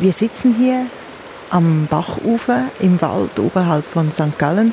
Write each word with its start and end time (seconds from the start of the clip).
Wir 0.00 0.12
sitzen 0.12 0.54
hier 0.54 0.86
am 1.50 1.88
Bachufer 1.90 2.66
im 2.78 3.00
Wald 3.02 3.40
oberhalb 3.40 3.84
von 3.84 4.12
St. 4.12 4.38
Gallen. 4.38 4.72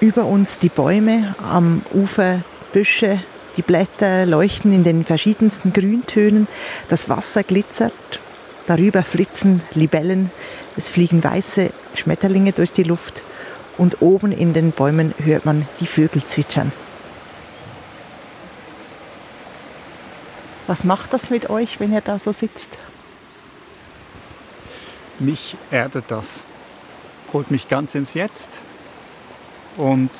Über 0.00 0.24
uns 0.24 0.56
die 0.56 0.70
Bäume, 0.70 1.34
am 1.46 1.82
Ufer 1.92 2.40
Büsche, 2.72 3.18
die 3.58 3.62
Blätter 3.62 4.24
leuchten 4.24 4.72
in 4.72 4.82
den 4.82 5.04
verschiedensten 5.04 5.74
Grüntönen, 5.74 6.48
das 6.88 7.10
Wasser 7.10 7.42
glitzert, 7.42 7.92
darüber 8.66 9.02
flitzen 9.02 9.60
Libellen, 9.74 10.30
es 10.78 10.88
fliegen 10.88 11.22
weiße 11.22 11.70
Schmetterlinge 11.94 12.52
durch 12.52 12.72
die 12.72 12.82
Luft 12.82 13.24
und 13.76 14.00
oben 14.00 14.32
in 14.32 14.54
den 14.54 14.72
Bäumen 14.72 15.12
hört 15.22 15.44
man 15.44 15.66
die 15.80 15.86
Vögel 15.86 16.24
zwitschern. 16.24 16.72
Was 20.66 20.82
macht 20.82 21.12
das 21.12 21.28
mit 21.28 21.50
euch, 21.50 21.78
wenn 21.78 21.92
ihr 21.92 22.00
da 22.00 22.18
so 22.18 22.32
sitzt? 22.32 22.82
Mich 25.22 25.56
erdet 25.70 26.06
das, 26.08 26.42
holt 27.32 27.52
mich 27.52 27.68
ganz 27.68 27.94
ins 27.94 28.14
Jetzt 28.14 28.60
und 29.76 30.10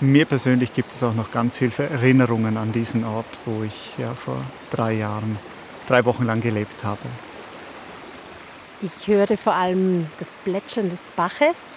mir 0.00 0.24
persönlich 0.24 0.72
gibt 0.72 0.92
es 0.92 1.02
auch 1.02 1.12
noch 1.12 1.30
ganz 1.30 1.58
viele 1.58 1.90
Erinnerungen 1.90 2.56
an 2.56 2.72
diesen 2.72 3.04
Ort, 3.04 3.26
wo 3.44 3.62
ich 3.64 3.92
ja 3.98 4.14
vor 4.14 4.40
drei 4.70 4.94
Jahren, 4.94 5.38
drei 5.88 6.06
Wochen 6.06 6.24
lang 6.24 6.40
gelebt 6.40 6.84
habe. 6.84 7.02
Ich 8.80 9.08
höre 9.08 9.36
vor 9.36 9.52
allem 9.52 10.06
das 10.18 10.28
Plätschern 10.42 10.88
des 10.88 11.00
Baches 11.14 11.76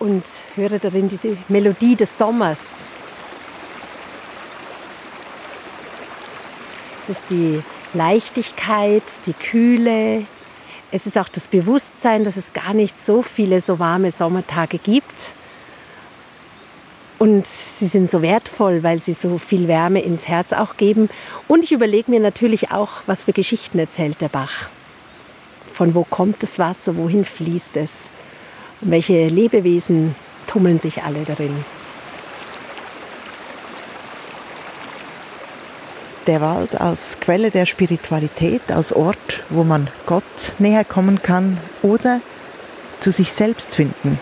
und 0.00 0.24
höre 0.56 0.80
darin 0.80 1.08
diese 1.08 1.36
Melodie 1.46 1.94
des 1.94 2.18
Sommers. 2.18 2.78
Es 7.04 7.10
ist 7.10 7.22
die 7.30 7.62
Leichtigkeit, 7.94 9.04
die 9.26 9.34
Kühle. 9.34 10.26
Es 10.92 11.06
ist 11.06 11.16
auch 11.16 11.28
das 11.28 11.46
Bewusstsein, 11.46 12.24
dass 12.24 12.36
es 12.36 12.52
gar 12.52 12.74
nicht 12.74 13.04
so 13.04 13.22
viele 13.22 13.60
so 13.60 13.78
warme 13.78 14.10
Sommertage 14.10 14.78
gibt 14.78 15.34
und 17.20 17.46
sie 17.46 17.86
sind 17.86 18.10
so 18.10 18.22
wertvoll, 18.22 18.82
weil 18.82 18.98
sie 18.98 19.12
so 19.12 19.36
viel 19.36 19.68
Wärme 19.68 20.00
ins 20.00 20.26
Herz 20.26 20.54
auch 20.54 20.78
geben. 20.78 21.10
Und 21.48 21.62
ich 21.62 21.70
überlege 21.70 22.10
mir 22.10 22.18
natürlich 22.18 22.72
auch, 22.72 23.02
was 23.04 23.24
für 23.24 23.34
Geschichten 23.34 23.78
erzählt 23.78 24.22
der 24.22 24.30
Bach. 24.30 24.70
Von 25.70 25.94
wo 25.94 26.04
kommt 26.04 26.42
das 26.42 26.58
Wasser, 26.58 26.96
wohin 26.96 27.26
fließt 27.26 27.76
es? 27.76 28.08
Und 28.80 28.90
welche 28.90 29.28
Lebewesen 29.28 30.14
tummeln 30.46 30.80
sich 30.80 31.02
alle 31.02 31.24
darin? 31.26 31.54
Der 36.30 36.40
Wald 36.40 36.80
als 36.80 37.18
Quelle 37.20 37.50
der 37.50 37.66
Spiritualität, 37.66 38.62
als 38.70 38.92
Ort, 38.92 39.42
wo 39.48 39.64
man 39.64 39.88
Gott 40.06 40.22
näher 40.60 40.84
kommen 40.84 41.20
kann 41.22 41.58
oder 41.82 42.20
zu 43.00 43.10
sich 43.10 43.32
selbst 43.32 43.74
finden 43.74 44.16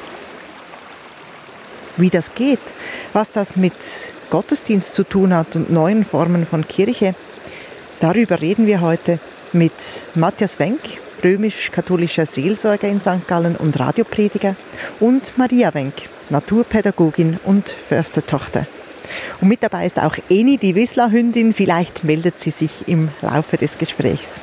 wie 1.99 2.11
das 2.11 2.35
geht, 2.35 2.61
was 3.13 3.31
das 3.31 3.57
mit 3.57 3.75
Gottesdienst 4.31 4.95
zu 4.95 5.05
tun 5.05 5.35
hat 5.35 5.57
und 5.57 5.71
neuen 5.71 6.05
Formen 6.05 6.47
von 6.47 6.67
Kirche, 6.67 7.15
darüber 8.01 8.41
reden 8.41 8.67
wir 8.67 8.81
heute 8.81 9.19
mit 9.53 10.05
Matthias 10.15 10.59
Wenk, 10.59 10.81
römisch-katholischer 11.23 12.25
Seelsorger 12.25 12.89
in 12.89 13.01
St. 13.01 13.27
Gallen 13.27 13.57
und 13.57 13.79
Radioprediger, 13.79 14.55
und 15.01 15.37
Maria 15.37 15.75
Wenk, 15.75 15.95
Naturpädagogin 16.31 17.39
und 17.45 17.69
Förstertochter. 17.69 18.67
Und 19.41 19.49
mit 19.49 19.63
dabei 19.63 19.87
ist 19.87 19.99
auch 19.99 20.17
Eni, 20.29 20.59
die 20.59 20.75
Wisla-Hündin. 20.75 21.53
Vielleicht 21.53 22.05
meldet 22.05 22.41
sie 22.41 22.51
sich 22.51 22.87
im 22.87 23.09
Laufe 23.23 23.57
des 23.57 23.79
Gesprächs. 23.79 24.41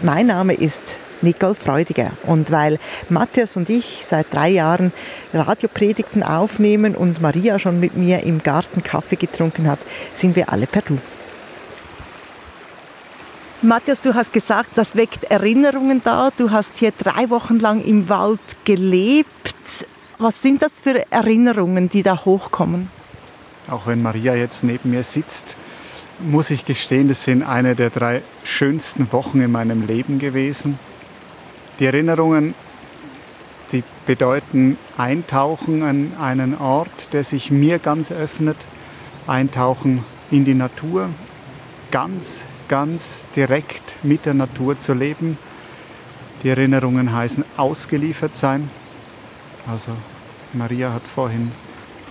Mein 0.00 0.26
Name 0.26 0.54
ist 0.54 0.96
Nicole 1.22 1.54
Freudiger. 1.54 2.10
Und 2.24 2.50
weil 2.50 2.78
Matthias 3.08 3.56
und 3.56 3.70
ich 3.70 4.02
seit 4.04 4.32
drei 4.32 4.50
Jahren 4.50 4.92
Radiopredigten 5.32 6.22
aufnehmen 6.22 6.96
und 6.96 7.20
Maria 7.20 7.58
schon 7.58 7.80
mit 7.80 7.96
mir 7.96 8.24
im 8.24 8.42
Garten 8.42 8.82
Kaffee 8.82 9.16
getrunken 9.16 9.68
hat, 9.68 9.78
sind 10.12 10.36
wir 10.36 10.52
alle 10.52 10.66
per 10.66 10.82
Du. 10.82 10.98
Matthias, 13.64 14.00
du 14.00 14.14
hast 14.14 14.32
gesagt, 14.32 14.70
das 14.74 14.96
weckt 14.96 15.24
Erinnerungen 15.24 16.02
da. 16.02 16.30
Du 16.36 16.50
hast 16.50 16.78
hier 16.78 16.90
drei 16.90 17.30
Wochen 17.30 17.60
lang 17.60 17.84
im 17.84 18.08
Wald 18.08 18.40
gelebt. 18.64 19.86
Was 20.18 20.42
sind 20.42 20.62
das 20.62 20.80
für 20.80 21.10
Erinnerungen, 21.12 21.88
die 21.88 22.02
da 22.02 22.24
hochkommen? 22.24 22.90
Auch 23.68 23.86
wenn 23.86 24.02
Maria 24.02 24.34
jetzt 24.34 24.64
neben 24.64 24.90
mir 24.90 25.02
sitzt, 25.02 25.56
muss 26.20 26.50
ich 26.50 26.64
gestehen, 26.64 27.08
das 27.08 27.24
sind 27.24 27.42
eine 27.42 27.74
der 27.74 27.90
drei 27.90 28.22
schönsten 28.44 29.12
Wochen 29.12 29.40
in 29.40 29.50
meinem 29.50 29.86
Leben 29.86 30.18
gewesen. 30.18 30.78
Die 31.78 31.86
Erinnerungen, 31.86 32.54
die 33.72 33.82
bedeuten 34.06 34.76
Eintauchen 34.98 35.82
an 35.82 36.12
einen 36.20 36.56
Ort, 36.58 37.12
der 37.12 37.24
sich 37.24 37.50
mir 37.50 37.78
ganz 37.78 38.12
öffnet, 38.12 38.56
Eintauchen 39.26 40.04
in 40.30 40.44
die 40.44 40.54
Natur, 40.54 41.08
ganz, 41.90 42.42
ganz 42.68 43.26
direkt 43.34 43.82
mit 44.02 44.26
der 44.26 44.34
Natur 44.34 44.78
zu 44.78 44.92
leben. 44.94 45.38
Die 46.42 46.48
Erinnerungen 46.48 47.12
heißen 47.12 47.44
ausgeliefert 47.56 48.36
sein. 48.36 48.70
Also 49.70 49.92
Maria 50.52 50.92
hat 50.92 51.02
vorhin 51.02 51.52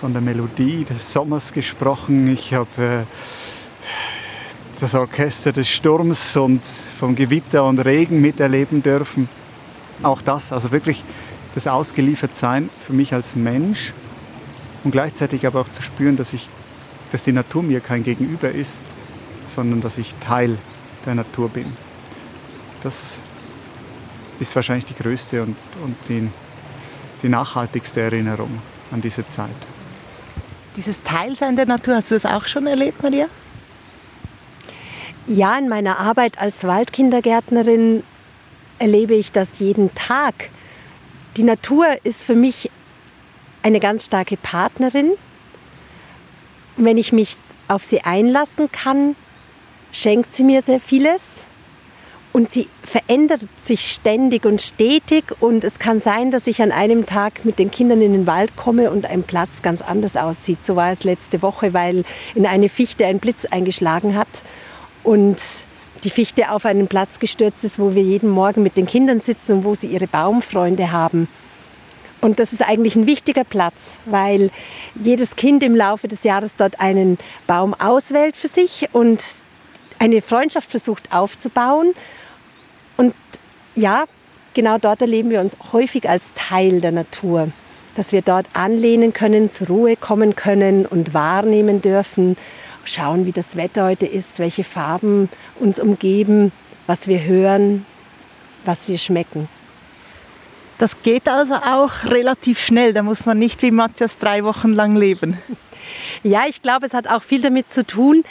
von 0.02 0.12
der 0.12 0.22
Melodie 0.22 0.84
des 0.84 1.14
Sommers 1.14 1.54
gesprochen. 1.54 2.34
Ich 2.34 2.54
habe 2.54 2.70
äh, 2.78 3.04
das 4.80 4.96
Orchester 4.96 5.54
des 5.54 5.70
Sturms 5.70 6.36
und 6.36 6.62
vom 7.00 7.16
Gewitter 7.16 7.64
und 7.64 7.80
Regen 7.80 8.20
miterleben 8.20 8.84
dürfen 8.84 9.30
auch 10.04 10.22
das, 10.22 10.52
also 10.52 10.72
wirklich 10.72 11.04
das 11.54 11.68
Ausgeliefertsein 11.68 12.70
für 12.86 12.94
mich 12.94 13.14
als 13.14 13.36
Mensch 13.36 13.94
und 14.84 14.92
gleichzeitig 14.92 15.46
aber 15.46 15.62
auch 15.62 15.70
zu 15.70 15.82
spüren, 15.82 16.18
dass, 16.18 16.34
ich, 16.34 16.50
dass 17.12 17.24
die 17.24 17.32
Natur 17.32 17.62
mir 17.62 17.80
kein 17.80 18.04
Gegenüber 18.04 18.50
ist, 18.50 18.86
sondern 19.46 19.82
dass 19.82 19.98
ich 19.98 20.16
Teil 20.16 20.58
der 21.06 21.16
Natur 21.16 21.50
bin. 21.50 21.66
Das 22.84 23.20
ist 24.40 24.56
wahrscheinlich 24.56 24.86
die 24.86 24.96
größte 24.96 25.44
und, 25.44 25.56
und 25.84 25.96
die, 26.10 26.28
die 27.22 27.30
nachhaltigste 27.30 28.02
Erinnerung 28.02 28.62
an 28.92 29.02
diese 29.02 29.28
Zeit. 29.30 29.71
Dieses 30.78 31.04
Teilsein 31.04 31.56
der 31.56 31.66
Natur, 31.66 31.96
hast 31.96 32.12
du 32.12 32.16
das 32.16 32.26
auch 32.26 32.48
schon 32.48 32.66
erlebt, 32.66 33.04
Maria? 33.04 33.28
Ja, 35.28 35.58
in 35.58 35.70
meiner 35.70 36.00
Arbeit 36.00 36.40
als 36.40 36.64
Waldkindergärtnerin 36.64 38.04
erlebe 38.80 39.14
ich 39.14 39.32
das 39.32 39.60
jeden 39.60 39.94
Tag. 39.94 40.50
Die 41.38 41.44
Natur 41.44 41.86
ist 42.04 42.24
für 42.24 42.36
mich 42.36 42.72
eine 43.64 43.80
ganz 43.80 44.06
starke 44.06 44.38
Partnerin. 44.38 45.12
Wenn 46.78 46.98
ich 46.98 47.14
mich 47.14 47.38
auf 47.68 47.84
sie 47.84 48.02
einlassen 48.02 48.72
kann, 48.72 49.16
schenkt 49.92 50.34
sie 50.34 50.44
mir 50.44 50.62
sehr 50.62 50.80
vieles. 50.80 51.46
Und 52.34 52.50
sie 52.50 52.70
verändert 52.84 53.42
sich 53.62 53.92
ständig 53.92 54.46
und 54.46 54.62
stetig. 54.62 55.26
Und 55.42 55.64
es 55.64 55.80
kann 55.80 56.00
sein, 56.00 56.32
dass 56.32 56.48
ich 56.48 56.62
an 56.62 56.72
einem 56.72 57.06
Tag 57.06 57.44
mit 57.44 57.60
den 57.60 57.72
Kindern 57.72 58.02
in 58.02 58.14
den 58.14 58.28
Wald 58.28 58.56
komme 58.56 58.90
und 58.90 59.06
ein 59.06 59.24
Platz 59.24 59.62
ganz 59.62 59.82
anders 59.82 60.16
aussieht. 60.16 60.64
So 60.64 60.76
war 60.76 60.92
es 60.92 61.04
letzte 61.04 61.42
Woche, 61.42 61.74
weil 61.74 62.06
in 62.34 62.46
eine 62.46 62.70
Fichte 62.70 63.06
ein 63.06 63.20
Blitz 63.20 63.46
eingeschlagen 63.46 64.16
hat. 64.16 64.30
Und 65.04 65.38
die 66.04 66.10
Fichte 66.10 66.52
auf 66.52 66.66
einen 66.66 66.88
Platz 66.88 67.20
gestürzt 67.20 67.64
ist, 67.64 67.80
wo 67.80 67.96
wir 67.96 68.02
jeden 68.02 68.30
Morgen 68.30 68.64
mit 68.64 68.78
den 68.78 68.86
Kindern 68.86 69.20
sitzen 69.20 69.58
und 69.58 69.64
wo 69.66 69.76
sie 69.76 69.88
ihre 69.88 70.08
Baumfreunde 70.08 70.92
haben. 70.92 71.28
Und 72.22 72.40
das 72.40 72.54
ist 72.54 72.62
eigentlich 72.62 72.96
ein 72.96 73.08
wichtiger 73.08 73.44
Platz, 73.44 73.98
weil 74.06 74.52
jedes 74.96 75.36
Kind 75.36 75.64
im 75.64 75.76
Laufe 75.76 76.08
des 76.08 76.24
Jahres 76.24 76.56
dort 76.56 76.80
einen 76.80 77.18
Baum 77.48 77.74
auswählt 77.74 78.38
für 78.38 78.48
sich 78.48 78.88
und 78.94 79.24
eine 79.98 80.22
Freundschaft 80.22 80.70
versucht 80.70 81.12
aufzubauen. 81.12 81.94
Ja, 83.76 84.06
genau 84.54 84.78
dort 84.78 85.02
erleben 85.02 85.30
wir 85.30 85.42
uns 85.42 85.56
häufig 85.72 86.10
als 86.10 86.34
Teil 86.34 86.82
der 86.82 86.92
Natur, 86.92 87.50
dass 87.96 88.12
wir 88.12 88.22
dort 88.22 88.48
anlehnen 88.54 89.14
können, 89.14 89.50
zur 89.50 89.68
Ruhe 89.68 89.96
kommen 89.96 90.36
können 90.36 90.86
und 90.86 91.14
wahrnehmen 91.14 91.82
dürfen 91.82 92.38
schauen, 92.84 93.26
wie 93.26 93.32
das 93.32 93.56
Wetter 93.56 93.86
heute 93.86 94.06
ist, 94.06 94.40
welche 94.40 94.64
Farben 94.64 95.30
uns 95.60 95.80
umgeben, 95.80 96.52
was 96.88 97.08
wir 97.08 97.24
hören, 97.24 97.86
was 98.66 98.88
wir 98.88 98.98
schmecken. 98.98 99.48
Das 100.78 101.04
geht 101.04 101.30
also 101.30 101.56
auch 101.56 102.06
relativ 102.06 102.60
schnell. 102.60 102.92
Da 102.94 103.04
muss 103.04 103.26
man 103.26 103.38
nicht 103.38 103.62
wie 103.62 103.70
Matthias 103.70 104.18
drei 104.18 104.44
Wochen 104.44 104.74
lang 104.74 104.96
leben. 104.96 105.38
Ja, 106.24 106.46
ich 106.48 106.62
glaube, 106.62 106.86
es 106.86 106.94
hat 106.94 107.08
auch 107.08 107.24
viel 107.24 107.42
damit 107.42 107.72
zu 107.72 107.86
tun, 107.86 108.24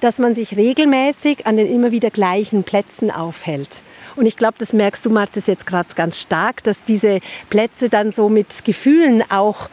dass 0.00 0.18
man 0.18 0.34
sich 0.34 0.56
regelmäßig 0.56 1.46
an 1.46 1.56
den 1.56 1.72
immer 1.72 1.90
wieder 1.90 2.10
gleichen 2.10 2.64
Plätzen 2.64 3.10
aufhält. 3.10 3.68
Und 4.18 4.26
ich 4.26 4.36
glaube, 4.36 4.56
das 4.58 4.72
merkst 4.72 5.06
du, 5.06 5.10
Matthias, 5.10 5.46
jetzt 5.46 5.64
gerade 5.64 5.94
ganz 5.94 6.18
stark, 6.18 6.64
dass 6.64 6.82
diese 6.82 7.20
Plätze 7.50 7.88
dann 7.88 8.10
so 8.10 8.28
mit 8.28 8.64
Gefühlen 8.64 9.22
auch 9.30 9.68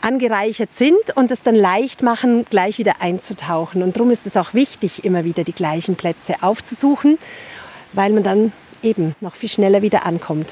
angereichert 0.00 0.72
sind 0.72 1.14
und 1.14 1.30
es 1.30 1.42
dann 1.42 1.54
leicht 1.54 2.02
machen, 2.02 2.44
gleich 2.50 2.78
wieder 2.78 3.00
einzutauchen. 3.00 3.84
Und 3.84 3.94
darum 3.94 4.10
ist 4.10 4.26
es 4.26 4.36
auch 4.36 4.54
wichtig, 4.54 5.04
immer 5.04 5.22
wieder 5.24 5.44
die 5.44 5.52
gleichen 5.52 5.94
Plätze 5.94 6.34
aufzusuchen, 6.40 7.16
weil 7.92 8.10
man 8.10 8.24
dann 8.24 8.52
eben 8.82 9.14
noch 9.20 9.36
viel 9.36 9.48
schneller 9.48 9.82
wieder 9.82 10.04
ankommt. 10.04 10.50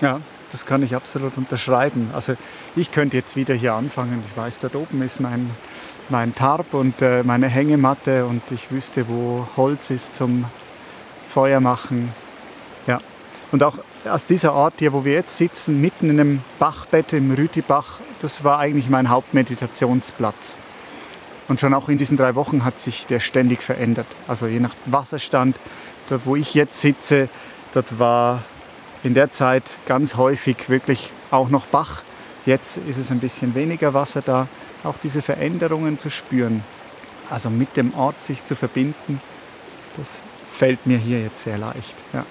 Ja, 0.00 0.20
das 0.50 0.66
kann 0.66 0.82
ich 0.82 0.96
absolut 0.96 1.36
unterschreiben. 1.36 2.10
Also 2.14 2.34
ich 2.74 2.90
könnte 2.90 3.16
jetzt 3.16 3.36
wieder 3.36 3.54
hier 3.54 3.74
anfangen. 3.74 4.24
Ich 4.28 4.36
weiß, 4.36 4.58
dort 4.58 4.74
oben 4.74 5.02
ist 5.02 5.20
mein, 5.20 5.48
mein 6.08 6.34
Tarp 6.34 6.74
und 6.74 7.00
äh, 7.00 7.22
meine 7.22 7.46
Hängematte 7.46 8.26
und 8.26 8.42
ich 8.50 8.72
wüsste, 8.72 9.08
wo 9.08 9.46
Holz 9.56 9.90
ist 9.90 10.16
zum 10.16 10.46
Feuer 11.28 11.60
machen. 11.60 12.12
Ja. 12.86 13.00
Und 13.52 13.62
auch 13.62 13.78
aus 14.08 14.26
dieser 14.26 14.54
Ort 14.54 14.74
hier, 14.78 14.92
wo 14.92 15.04
wir 15.04 15.14
jetzt 15.14 15.36
sitzen, 15.36 15.80
mitten 15.80 16.10
in 16.10 16.20
einem 16.20 16.42
Bachbett 16.58 17.12
im 17.12 17.30
Rütibach, 17.30 18.00
das 18.20 18.44
war 18.44 18.58
eigentlich 18.58 18.88
mein 18.88 19.08
Hauptmeditationsplatz. 19.08 20.56
Und 21.48 21.60
schon 21.60 21.72
auch 21.72 21.88
in 21.88 21.98
diesen 21.98 22.16
drei 22.16 22.34
Wochen 22.34 22.64
hat 22.64 22.80
sich 22.80 23.06
der 23.06 23.20
ständig 23.20 23.62
verändert. 23.62 24.06
Also 24.26 24.46
je 24.46 24.60
nach 24.60 24.74
Wasserstand, 24.84 25.56
dort 26.08 26.26
wo 26.26 26.36
ich 26.36 26.54
jetzt 26.54 26.80
sitze, 26.80 27.28
dort 27.72 27.98
war 27.98 28.42
in 29.02 29.14
der 29.14 29.30
Zeit 29.30 29.64
ganz 29.86 30.16
häufig 30.16 30.68
wirklich 30.68 31.12
auch 31.30 31.48
noch 31.48 31.66
Bach. 31.66 32.02
Jetzt 32.44 32.76
ist 32.76 32.98
es 32.98 33.10
ein 33.10 33.20
bisschen 33.20 33.54
weniger 33.54 33.94
Wasser 33.94 34.22
da. 34.22 34.46
Auch 34.84 34.96
diese 35.02 35.22
Veränderungen 35.22 35.98
zu 35.98 36.10
spüren, 36.10 36.62
also 37.30 37.50
mit 37.50 37.76
dem 37.76 37.94
Ort 37.94 38.22
sich 38.22 38.44
zu 38.44 38.54
verbinden, 38.54 39.20
das 39.96 40.22
fällt 40.50 40.86
mir 40.86 40.98
hier 40.98 41.20
jetzt 41.22 41.42
sehr 41.42 41.58
leicht. 41.58 41.94
Ja. 42.12 42.24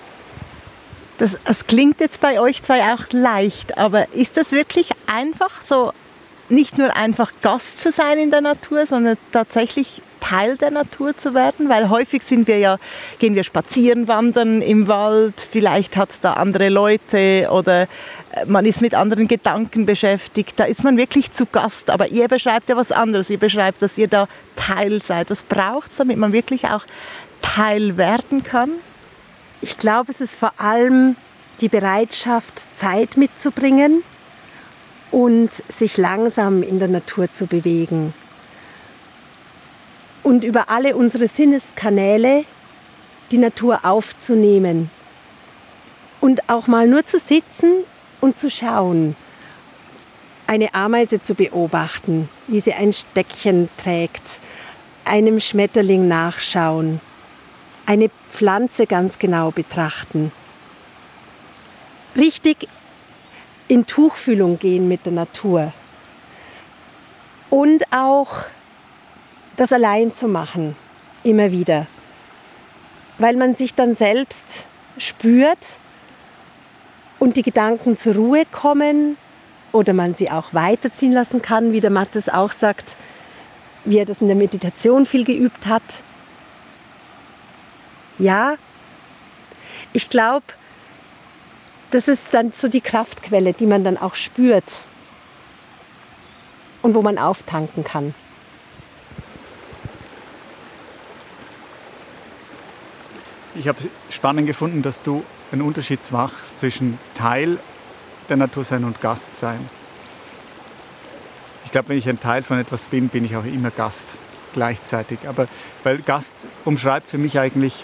Das, 1.17 1.37
das 1.45 1.65
klingt 1.65 1.99
jetzt 1.99 2.21
bei 2.21 2.39
euch 2.39 2.61
zwei 2.61 2.93
auch 2.93 3.05
leicht, 3.11 3.77
aber 3.77 4.13
ist 4.13 4.37
das 4.37 4.51
wirklich 4.51 4.91
einfach, 5.07 5.61
so 5.61 5.91
nicht 6.49 6.77
nur 6.77 6.95
einfach 6.95 7.31
Gast 7.41 7.79
zu 7.79 7.91
sein 7.91 8.19
in 8.19 8.31
der 8.31 8.41
Natur, 8.41 8.85
sondern 8.85 9.17
tatsächlich 9.31 10.01
Teil 10.19 10.57
der 10.57 10.71
Natur 10.71 11.17
zu 11.17 11.33
werden? 11.33 11.69
Weil 11.69 11.89
häufig 11.89 12.23
sind 12.23 12.47
wir 12.47 12.59
ja, 12.59 12.77
gehen 13.19 13.35
wir 13.35 13.43
spazieren, 13.43 14.07
wandern 14.07 14.61
im 14.61 14.87
Wald, 14.87 15.47
vielleicht 15.49 15.97
hat 15.97 16.11
es 16.11 16.19
da 16.19 16.33
andere 16.33 16.69
Leute 16.69 17.47
oder 17.51 17.83
äh, 17.83 18.45
man 18.45 18.65
ist 18.65 18.81
mit 18.81 18.93
anderen 18.93 19.27
Gedanken 19.27 19.85
beschäftigt. 19.85 20.53
Da 20.59 20.65
ist 20.65 20.83
man 20.83 20.97
wirklich 20.97 21.31
zu 21.31 21.45
Gast. 21.45 21.89
Aber 21.89 22.09
ihr 22.09 22.27
beschreibt 22.27 22.69
ja 22.69 22.77
was 22.77 22.91
anderes. 22.91 23.29
Ihr 23.29 23.39
beschreibt, 23.39 23.81
dass 23.81 23.97
ihr 23.97 24.07
da 24.07 24.27
Teil 24.55 25.01
seid. 25.01 25.29
Was 25.29 25.41
braucht 25.41 25.91
es, 25.91 25.97
damit 25.97 26.17
man 26.17 26.33
wirklich 26.33 26.65
auch 26.65 26.85
Teil 27.57 27.97
werden 27.97 28.43
kann? 28.43 28.69
Ich 29.61 29.79
glaube, 29.79 30.11
es 30.11 30.21
ist 30.21 30.35
vor 30.35 30.51
allem 30.59 31.15
die 31.59 31.69
Bereitschaft, 31.69 32.53
Zeit 32.75 33.17
mitzubringen 33.17 34.03
und 35.09 35.49
sich 35.67 35.97
langsam 35.97 36.61
in 36.61 36.77
der 36.77 36.87
Natur 36.87 37.33
zu 37.33 37.47
bewegen 37.47 38.13
und 40.21 40.43
über 40.43 40.69
alle 40.69 40.95
unsere 40.95 41.27
Sinneskanäle 41.27 42.45
die 43.31 43.39
Natur 43.39 43.79
aufzunehmen 43.85 44.91
und 46.21 46.47
auch 46.51 46.67
mal 46.67 46.87
nur 46.87 47.07
zu 47.07 47.17
sitzen 47.17 47.71
und 48.21 48.37
zu 48.37 48.51
schauen, 48.51 49.15
eine 50.45 50.75
Ameise 50.75 51.23
zu 51.23 51.33
beobachten, 51.33 52.29
wie 52.45 52.59
sie 52.59 52.73
ein 52.73 52.93
Steckchen 52.93 53.67
trägt, 53.81 54.41
einem 55.05 55.39
Schmetterling 55.39 56.07
nachschauen, 56.07 57.01
eine 57.87 58.09
Pflanze 58.29 58.85
ganz 58.85 59.17
genau 59.17 59.49
betrachten, 59.49 60.31
richtig 62.15 62.67
in 63.67 63.85
Tuchfühlung 63.85 64.59
gehen 64.59 64.87
mit 64.87 65.05
der 65.05 65.13
Natur 65.13 65.73
und 67.49 67.83
auch 67.91 68.43
das 69.55 69.71
allein 69.71 70.13
zu 70.13 70.27
machen, 70.27 70.75
immer 71.23 71.51
wieder. 71.51 71.87
Weil 73.17 73.35
man 73.35 73.55
sich 73.55 73.73
dann 73.73 73.95
selbst 73.95 74.67
spürt 74.97 75.79
und 77.19 77.37
die 77.37 77.41
Gedanken 77.41 77.97
zur 77.97 78.15
Ruhe 78.15 78.43
kommen 78.51 79.17
oder 79.71 79.93
man 79.93 80.13
sie 80.13 80.29
auch 80.29 80.53
weiterziehen 80.53 81.13
lassen 81.13 81.41
kann, 81.41 81.71
wie 81.71 81.81
der 81.81 81.89
Mattes 81.89 82.29
auch 82.29 82.51
sagt, 82.51 82.95
wie 83.85 83.97
er 83.97 84.05
das 84.05 84.21
in 84.21 84.27
der 84.27 84.35
Meditation 84.35 85.05
viel 85.05 85.23
geübt 85.23 85.65
hat. 85.65 85.83
Ja, 88.19 88.55
ich 89.93 90.09
glaube, 90.09 90.45
das 91.91 92.07
ist 92.07 92.33
dann 92.33 92.51
so 92.51 92.67
die 92.67 92.81
Kraftquelle, 92.81 93.53
die 93.53 93.65
man 93.65 93.83
dann 93.83 93.97
auch 93.97 94.15
spürt 94.15 94.85
und 96.81 96.95
wo 96.95 97.01
man 97.01 97.17
auftanken 97.17 97.83
kann. 97.83 98.13
Ich 103.55 103.67
habe 103.67 103.79
spannend 104.09 104.45
gefunden, 104.45 104.81
dass 104.83 105.01
du 105.01 105.23
einen 105.51 105.61
Unterschied 105.61 105.99
machst 106.11 106.59
zwischen 106.59 106.99
Teil 107.17 107.57
der 108.29 108.37
Natur 108.37 108.63
sein 108.63 108.83
und 108.83 109.01
Gast 109.01 109.35
sein. 109.35 109.59
Ich 111.65 111.71
glaube, 111.71 111.89
wenn 111.89 111.97
ich 111.97 112.07
ein 112.07 112.19
Teil 112.19 112.43
von 112.43 112.59
etwas 112.59 112.87
bin, 112.87 113.09
bin 113.09 113.25
ich 113.25 113.35
auch 113.35 113.45
immer 113.45 113.71
Gast 113.71 114.09
gleichzeitig. 114.53 115.19
Aber 115.27 115.47
weil 115.83 115.97
Gast 115.99 116.47
umschreibt 116.65 117.09
für 117.09 117.17
mich 117.17 117.39
eigentlich, 117.39 117.83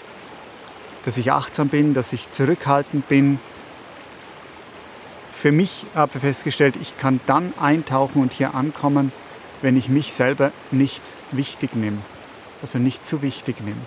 dass 1.04 1.16
ich 1.18 1.32
achtsam 1.32 1.68
bin, 1.68 1.94
dass 1.94 2.12
ich 2.12 2.30
zurückhaltend 2.30 3.08
bin. 3.08 3.38
Für 5.32 5.52
mich 5.52 5.86
habe 5.94 6.12
ich 6.14 6.20
festgestellt, 6.20 6.76
ich 6.80 6.96
kann 6.96 7.20
dann 7.26 7.52
eintauchen 7.60 8.22
und 8.22 8.32
hier 8.32 8.54
ankommen, 8.54 9.12
wenn 9.60 9.76
ich 9.76 9.88
mich 9.88 10.12
selber 10.12 10.52
nicht 10.70 11.02
wichtig 11.32 11.74
nehme, 11.74 11.98
also 12.62 12.78
nicht 12.78 13.06
zu 13.06 13.22
wichtig 13.22 13.60
nehme. 13.60 13.80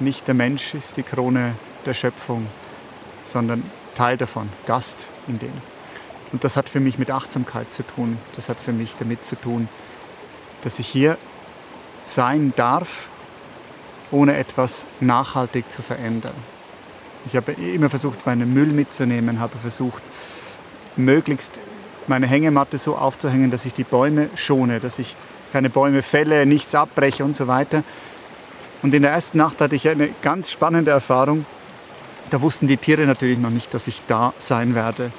Nicht 0.00 0.26
der 0.26 0.34
Mensch 0.34 0.74
ist 0.74 0.96
die 0.96 1.02
Krone 1.02 1.54
der 1.84 1.94
Schöpfung, 1.94 2.46
sondern 3.24 3.62
Teil 3.96 4.16
davon, 4.16 4.48
Gast 4.66 5.08
in 5.26 5.38
dem. 5.38 5.52
Und 6.32 6.44
das 6.44 6.56
hat 6.56 6.68
für 6.68 6.80
mich 6.80 6.98
mit 6.98 7.10
Achtsamkeit 7.10 7.72
zu 7.72 7.82
tun. 7.82 8.18
Das 8.36 8.48
hat 8.48 8.58
für 8.58 8.72
mich 8.72 8.94
damit 8.98 9.24
zu 9.24 9.36
tun, 9.36 9.68
dass 10.62 10.78
ich 10.78 10.86
hier 10.86 11.18
sein 12.04 12.52
darf, 12.56 13.08
ohne 14.10 14.36
etwas 14.36 14.86
nachhaltig 15.00 15.70
zu 15.70 15.82
verändern. 15.82 16.34
Ich 17.26 17.36
habe 17.36 17.52
immer 17.52 17.90
versucht, 17.90 18.26
meinen 18.26 18.52
Müll 18.52 18.68
mitzunehmen, 18.68 19.40
habe 19.40 19.58
versucht, 19.58 20.02
möglichst 20.96 21.52
meine 22.06 22.26
Hängematte 22.26 22.78
so 22.78 22.96
aufzuhängen, 22.96 23.50
dass 23.50 23.66
ich 23.66 23.74
die 23.74 23.84
Bäume 23.84 24.30
schone, 24.34 24.80
dass 24.80 24.98
ich 24.98 25.14
keine 25.52 25.70
Bäume 25.70 26.02
fälle, 26.02 26.46
nichts 26.46 26.74
abbreche 26.74 27.24
und 27.24 27.36
so 27.36 27.46
weiter. 27.46 27.82
Und 28.82 28.94
in 28.94 29.02
der 29.02 29.10
ersten 29.10 29.38
Nacht 29.38 29.60
hatte 29.60 29.74
ich 29.74 29.88
eine 29.88 30.08
ganz 30.22 30.50
spannende 30.50 30.90
Erfahrung. 30.90 31.44
Da 32.30 32.40
wussten 32.40 32.66
die 32.66 32.76
Tiere 32.76 33.06
natürlich 33.06 33.38
noch 33.38 33.50
nicht, 33.50 33.72
dass 33.74 33.88
ich 33.88 34.02
da 34.06 34.32
sein 34.38 34.74
werde. 34.74 35.10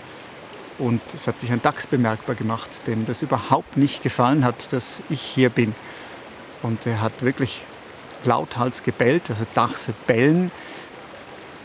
Und 0.77 1.01
es 1.13 1.27
hat 1.27 1.39
sich 1.39 1.51
ein 1.51 1.61
Dachs 1.61 1.87
bemerkbar 1.87 2.35
gemacht, 2.35 2.69
dem 2.87 3.05
das 3.05 3.21
überhaupt 3.21 3.75
nicht 3.75 4.01
gefallen 4.01 4.45
hat, 4.45 4.71
dass 4.71 5.01
ich 5.09 5.21
hier 5.21 5.49
bin. 5.49 5.75
Und 6.63 6.85
er 6.85 7.01
hat 7.01 7.21
wirklich 7.21 7.61
lauthals 8.25 8.83
gebellt, 8.83 9.29
also 9.29 9.45
Dachse 9.53 9.93
bellen. 10.07 10.51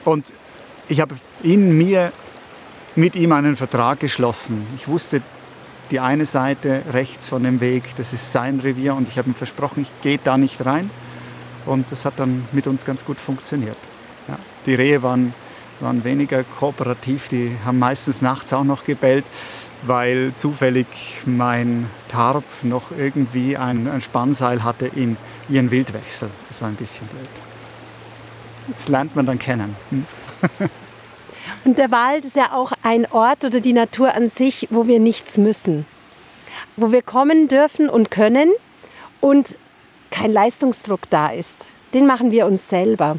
Und 0.04 0.32
ich 0.88 1.00
habe 1.00 1.16
in 1.42 1.76
mir 1.76 2.12
mit 2.96 3.16
ihm 3.16 3.32
einen 3.32 3.56
Vertrag 3.56 4.00
geschlossen. 4.00 4.66
Ich 4.76 4.86
wusste, 4.88 5.22
die 5.90 6.00
eine 6.00 6.26
Seite 6.26 6.82
rechts 6.92 7.28
von 7.28 7.42
dem 7.42 7.60
Weg, 7.60 7.84
das 7.96 8.12
ist 8.12 8.32
sein 8.32 8.60
Revier 8.60 8.94
und 8.94 9.08
ich 9.08 9.18
habe 9.18 9.28
ihm 9.28 9.34
versprochen, 9.34 9.82
ich 9.82 10.02
gehe 10.02 10.18
da 10.22 10.38
nicht 10.38 10.64
rein. 10.64 10.90
Und 11.66 11.90
das 11.90 12.04
hat 12.04 12.14
dann 12.18 12.46
mit 12.52 12.66
uns 12.66 12.84
ganz 12.84 13.04
gut 13.04 13.18
funktioniert. 13.18 13.76
Ja. 14.28 14.38
Die 14.66 14.74
Rehe 14.74 15.02
waren, 15.02 15.34
waren 15.80 16.04
weniger 16.04 16.44
kooperativ, 16.44 17.28
die 17.28 17.56
haben 17.64 17.78
meistens 17.78 18.22
nachts 18.22 18.52
auch 18.52 18.64
noch 18.64 18.84
gebellt, 18.84 19.24
weil 19.86 20.32
zufällig 20.36 20.86
mein 21.26 21.88
Tarp 22.08 22.44
noch 22.62 22.90
irgendwie 22.96 23.56
ein, 23.56 23.88
ein 23.88 24.00
Spannseil 24.00 24.64
hatte 24.64 24.86
in 24.86 25.16
ihren 25.48 25.70
Wildwechsel. 25.70 26.30
Das 26.48 26.62
war 26.62 26.68
ein 26.68 26.76
bisschen 26.76 27.06
blöd. 27.08 27.28
Das 28.74 28.88
lernt 28.88 29.14
man 29.14 29.26
dann 29.26 29.38
kennen. 29.38 29.76
Hm. 29.90 30.06
Und 31.64 31.78
der 31.78 31.90
Wald 31.90 32.24
ist 32.24 32.36
ja 32.36 32.52
auch 32.52 32.72
ein 32.82 33.06
Ort 33.10 33.44
oder 33.44 33.60
die 33.60 33.72
Natur 33.72 34.14
an 34.14 34.28
sich, 34.28 34.68
wo 34.70 34.86
wir 34.86 35.00
nichts 35.00 35.38
müssen. 35.38 35.86
Wo 36.76 36.92
wir 36.92 37.02
kommen 37.02 37.48
dürfen 37.48 37.88
und 37.88 38.10
können 38.10 38.50
und 39.20 39.56
kein 40.10 40.32
Leistungsdruck 40.32 41.08
da 41.10 41.28
ist. 41.28 41.66
Den 41.92 42.06
machen 42.06 42.30
wir 42.30 42.46
uns 42.46 42.68
selber. 42.68 43.16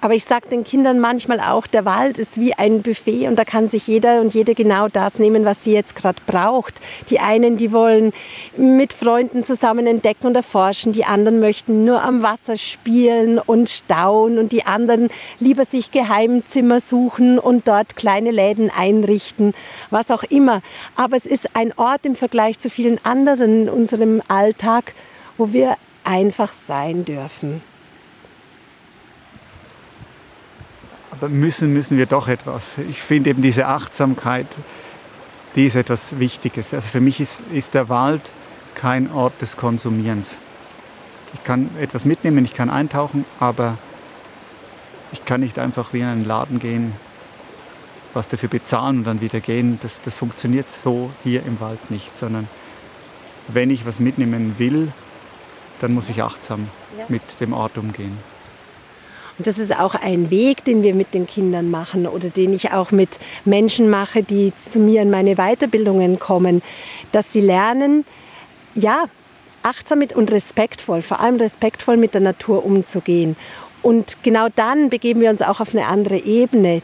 Aber 0.00 0.14
ich 0.14 0.24
sage 0.24 0.48
den 0.48 0.64
Kindern 0.64 1.00
manchmal 1.00 1.40
auch, 1.40 1.66
der 1.66 1.84
Wald 1.84 2.18
ist 2.18 2.38
wie 2.38 2.54
ein 2.54 2.82
Buffet 2.82 3.28
und 3.28 3.36
da 3.36 3.44
kann 3.44 3.68
sich 3.68 3.86
jeder 3.86 4.20
und 4.20 4.34
jede 4.34 4.54
genau 4.54 4.88
das 4.88 5.18
nehmen, 5.18 5.44
was 5.44 5.64
sie 5.64 5.72
jetzt 5.72 5.96
gerade 5.96 6.18
braucht. 6.26 6.80
Die 7.10 7.20
einen, 7.20 7.56
die 7.56 7.72
wollen 7.72 8.12
mit 8.56 8.92
Freunden 8.92 9.44
zusammen 9.44 9.86
entdecken 9.86 10.26
und 10.26 10.34
erforschen, 10.34 10.92
die 10.92 11.04
anderen 11.04 11.40
möchten 11.40 11.84
nur 11.84 12.02
am 12.02 12.22
Wasser 12.22 12.56
spielen 12.56 13.38
und 13.38 13.68
staunen 13.68 14.38
und 14.38 14.52
die 14.52 14.66
anderen 14.66 15.08
lieber 15.40 15.64
sich 15.64 15.90
Geheimzimmer 15.90 16.80
suchen 16.80 17.38
und 17.38 17.66
dort 17.68 17.96
kleine 17.96 18.30
Läden 18.30 18.70
einrichten, 18.76 19.54
was 19.90 20.10
auch 20.10 20.22
immer. 20.24 20.62
Aber 20.94 21.16
es 21.16 21.26
ist 21.26 21.50
ein 21.54 21.72
Ort 21.76 22.06
im 22.06 22.16
Vergleich 22.16 22.58
zu 22.58 22.70
vielen 22.70 22.98
anderen 23.04 23.62
in 23.62 23.68
unserem 23.70 24.22
Alltag, 24.28 24.94
wo 25.36 25.52
wir 25.52 25.76
einfach 26.04 26.52
sein 26.52 27.04
dürfen. 27.04 27.62
Aber 31.18 31.28
müssen, 31.28 31.72
müssen 31.72 31.96
wir 31.96 32.06
doch 32.06 32.28
etwas. 32.28 32.76
Ich 32.90 33.00
finde 33.00 33.30
eben 33.30 33.40
diese 33.40 33.66
Achtsamkeit, 33.66 34.46
die 35.54 35.66
ist 35.66 35.74
etwas 35.74 36.18
Wichtiges. 36.18 36.74
Also 36.74 36.90
für 36.90 37.00
mich 37.00 37.20
ist, 37.20 37.42
ist 37.52 37.72
der 37.72 37.88
Wald 37.88 38.20
kein 38.74 39.10
Ort 39.10 39.40
des 39.40 39.56
Konsumierens. 39.56 40.36
Ich 41.32 41.42
kann 41.44 41.70
etwas 41.80 42.04
mitnehmen, 42.04 42.44
ich 42.44 42.54
kann 42.54 42.68
eintauchen, 42.68 43.24
aber 43.40 43.78
ich 45.12 45.24
kann 45.24 45.40
nicht 45.40 45.58
einfach 45.58 45.92
wie 45.94 46.00
in 46.00 46.06
einen 46.06 46.26
Laden 46.26 46.58
gehen, 46.58 46.92
was 48.12 48.28
dafür 48.28 48.50
bezahlen 48.50 48.98
und 48.98 49.04
dann 49.04 49.20
wieder 49.22 49.40
gehen. 49.40 49.78
Das, 49.82 50.02
das 50.02 50.14
funktioniert 50.14 50.70
so 50.70 51.10
hier 51.24 51.44
im 51.46 51.60
Wald 51.60 51.90
nicht, 51.90 52.16
sondern 52.18 52.48
wenn 53.48 53.70
ich 53.70 53.86
was 53.86 54.00
mitnehmen 54.00 54.58
will, 54.58 54.92
dann 55.80 55.94
muss 55.94 56.10
ich 56.10 56.22
achtsam 56.22 56.68
mit 57.08 57.40
dem 57.40 57.52
Ort 57.54 57.78
umgehen. 57.78 58.18
Und 59.38 59.46
das 59.46 59.58
ist 59.58 59.78
auch 59.78 59.94
ein 59.94 60.30
Weg, 60.30 60.64
den 60.64 60.82
wir 60.82 60.94
mit 60.94 61.12
den 61.12 61.26
Kindern 61.26 61.70
machen 61.70 62.06
oder 62.06 62.30
den 62.30 62.54
ich 62.54 62.72
auch 62.72 62.90
mit 62.90 63.10
Menschen 63.44 63.90
mache, 63.90 64.22
die 64.22 64.52
zu 64.56 64.78
mir 64.78 65.02
in 65.02 65.10
meine 65.10 65.34
Weiterbildungen 65.36 66.18
kommen, 66.18 66.62
dass 67.12 67.32
sie 67.32 67.42
lernen, 67.42 68.04
ja, 68.74 69.06
achtsam 69.62 69.98
mit 69.98 70.14
und 70.14 70.30
respektvoll, 70.30 71.02
vor 71.02 71.20
allem 71.20 71.36
respektvoll 71.36 71.96
mit 71.96 72.14
der 72.14 72.20
Natur 72.20 72.64
umzugehen. 72.64 73.36
Und 73.82 74.16
genau 74.22 74.48
dann 74.54 74.90
begeben 74.90 75.20
wir 75.20 75.30
uns 75.30 75.42
auch 75.42 75.60
auf 75.60 75.74
eine 75.74 75.86
andere 75.86 76.18
Ebene. 76.18 76.82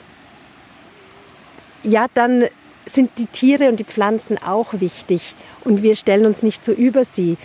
Ja, 1.82 2.06
dann 2.12 2.44
sind 2.84 3.12
die 3.18 3.26
Tiere 3.26 3.68
und 3.68 3.80
die 3.80 3.84
Pflanzen 3.84 4.36
auch 4.42 4.74
wichtig 4.74 5.34
und 5.64 5.82
wir 5.82 5.96
stellen 5.96 6.26
uns 6.26 6.42
nicht 6.42 6.64
so 6.64 6.72
über 6.72 7.04
sie. 7.04 7.36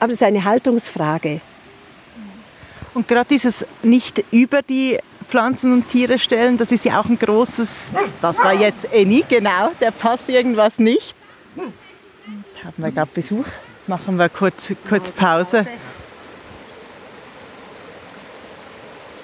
Aber 0.00 0.08
es 0.08 0.20
ist 0.20 0.26
eine 0.26 0.44
Haltungsfrage. 0.44 1.40
Und 2.96 3.06
gerade 3.06 3.28
dieses 3.28 3.66
nicht 3.82 4.24
über 4.30 4.62
die 4.62 4.98
Pflanzen 5.28 5.70
und 5.70 5.86
Tiere 5.86 6.18
stellen, 6.18 6.56
das 6.56 6.72
ist 6.72 6.86
ja 6.86 6.98
auch 6.98 7.04
ein 7.04 7.18
großes, 7.18 7.92
das 8.22 8.38
war 8.38 8.54
jetzt 8.54 8.90
Eni, 8.90 9.22
genau, 9.28 9.70
der 9.82 9.90
passt 9.90 10.30
irgendwas 10.30 10.78
nicht. 10.78 11.14
Haben 12.64 12.82
wir 12.82 12.90
gerade 12.90 13.10
Besuch, 13.12 13.44
machen 13.86 14.16
wir 14.16 14.30
kurz, 14.30 14.72
kurz 14.88 15.10
Pause. 15.10 15.66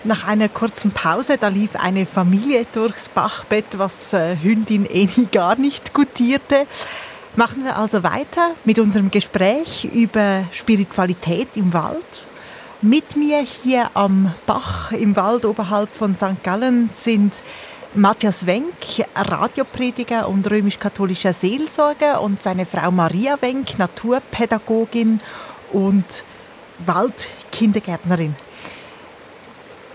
Nach 0.04 0.26
einer 0.26 0.50
kurzen 0.50 0.90
Pause, 0.90 1.38
da 1.38 1.48
lief 1.48 1.74
eine 1.76 2.04
Familie 2.04 2.66
durchs 2.74 3.08
Bachbett, 3.08 3.78
was 3.78 4.12
äh, 4.12 4.36
Hündin 4.36 4.84
Eni 4.84 5.28
gar 5.32 5.56
nicht 5.56 5.94
gutierte. 5.94 6.66
Machen 7.36 7.64
wir 7.64 7.78
also 7.78 8.02
weiter 8.02 8.50
mit 8.64 8.78
unserem 8.78 9.10
Gespräch 9.10 9.88
über 9.94 10.44
Spiritualität 10.52 11.48
im 11.54 11.72
Wald. 11.72 12.28
Mit 12.84 13.14
mir 13.14 13.38
hier 13.42 13.92
am 13.94 14.34
Bach 14.44 14.90
im 14.90 15.14
Wald 15.14 15.44
oberhalb 15.44 15.94
von 15.94 16.16
St. 16.16 16.42
Gallen 16.42 16.90
sind 16.92 17.32
Matthias 17.94 18.44
Wenk, 18.46 18.74
Radioprediger 19.14 20.28
und 20.28 20.50
römisch-katholischer 20.50 21.32
Seelsorger 21.32 22.20
und 22.20 22.42
seine 22.42 22.66
Frau 22.66 22.90
Maria 22.90 23.36
Wenk, 23.40 23.78
Naturpädagogin 23.78 25.20
und 25.72 26.24
Waldkindergärtnerin. 26.84 28.34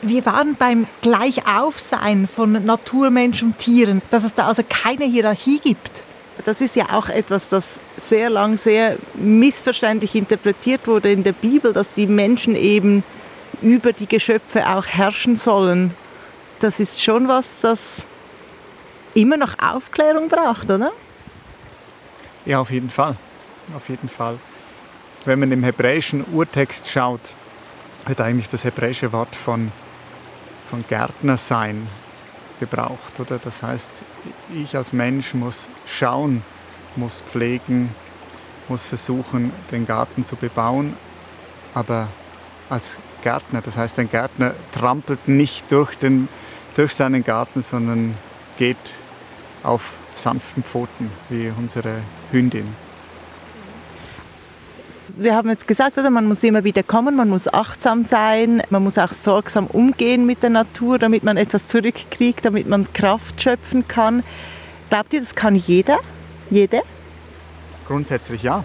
Wir 0.02 0.26
waren 0.26 0.56
beim 0.56 0.88
Gleichaufsein 1.02 2.26
von 2.26 2.66
Natur, 2.66 3.10
Mensch 3.10 3.44
und 3.44 3.58
Tieren, 3.58 4.02
dass 4.12 4.24
es 4.24 4.34
da 4.34 4.48
also 4.48 4.64
keine 4.68 5.04
Hierarchie 5.04 5.60
gibt. 5.60 6.04
Das 6.46 6.62
ist 6.62 6.76
ja 6.76 6.90
auch 6.94 7.10
etwas, 7.10 7.50
das 7.50 7.80
sehr 7.98 8.30
lang 8.30 8.58
sehr 8.58 8.98
missverständlich 9.16 10.16
interpretiert 10.16 10.88
wurde 10.88 11.12
in 11.12 11.24
der 11.24 11.34
Bibel, 11.34 11.74
dass 11.74 11.90
die 11.90 12.08
Menschen 12.08 12.56
eben 12.56 13.04
über 13.62 13.92
die 13.94 14.08
Geschöpfe 14.08 14.68
auch 14.68 14.86
herrschen 14.86 15.36
sollen. 15.36 15.94
Das 16.60 16.80
ist 16.80 17.04
schon 17.04 17.28
was, 17.28 17.62
das 17.62 18.08
immer 19.14 19.38
noch 19.38 19.58
Aufklärung 19.60 20.30
braucht, 20.30 20.70
oder? 20.70 20.92
Ja, 22.46 22.60
auf 22.60 22.72
jeden 22.72 22.90
Fall. 22.90 23.16
Auf 23.76 23.90
jeden 23.90 24.10
Fall. 24.10 24.40
Wenn 25.26 25.40
man 25.40 25.52
im 25.52 25.64
hebräischen 25.64 26.24
Urtext 26.32 26.88
schaut, 26.88 27.20
wird 28.06 28.22
eigentlich 28.22 28.48
das 28.48 28.64
hebräische 28.64 29.12
Wort 29.12 29.36
von, 29.36 29.72
von 30.70 30.86
Gärtner 30.88 31.36
sein 31.36 31.88
gebraucht. 32.60 33.20
Oder? 33.20 33.40
Das 33.40 33.64
heißt, 33.64 33.90
ich 34.54 34.76
als 34.76 34.94
Mensch 34.94 35.34
muss 35.34 35.68
schauen, 35.86 36.44
muss 36.96 37.22
pflegen, 37.22 37.90
muss 38.68 38.84
versuchen, 38.84 39.52
den 39.72 39.86
Garten 39.86 40.26
zu 40.26 40.36
bebauen, 40.36 40.96
aber 41.74 42.08
als 42.70 42.98
Gärtner, 43.24 43.62
das 43.62 43.78
heißt, 43.78 44.00
ein 44.00 44.10
Gärtner 44.10 44.54
trampelt 44.74 45.28
nicht 45.28 45.72
durch, 45.72 45.98
den, 45.98 46.28
durch 46.76 46.94
seinen 46.94 47.24
Garten, 47.24 47.62
sondern 47.62 48.16
geht 48.58 48.78
auf 49.64 49.94
sanften 50.16 50.64
Pfoten 50.64 51.12
wie 51.30 51.52
unsere 51.58 52.02
Hündin 52.32 52.87
wir 55.20 55.36
haben 55.36 55.50
jetzt 55.50 55.68
gesagt, 55.68 55.98
oder, 55.98 56.10
man 56.10 56.26
muss 56.26 56.44
immer 56.44 56.64
wieder 56.64 56.84
kommen, 56.84 57.16
man 57.16 57.30
muss 57.30 57.52
achtsam 57.52 58.06
sein, 58.06 58.62
man 58.70 58.84
muss 58.84 58.98
auch 58.98 59.14
sorgsam 59.14 59.68
umgehen 59.68 60.26
mit 60.26 60.44
der 60.44 60.50
Natur, 60.50 61.00
damit 61.00 61.24
man 61.24 61.38
etwas 61.38 61.66
zurückkriegt, 61.68 62.46
damit 62.46 62.68
man 62.68 62.92
Kraft 62.94 63.42
schöpfen 63.42 63.88
kann. 63.88 64.24
Glaubt 64.90 65.14
ihr, 65.14 65.20
das 65.20 65.36
kann 65.36 65.56
jeder? 65.56 66.00
Jede? 66.50 66.82
Grundsätzlich 67.88 68.44
ja. 68.44 68.64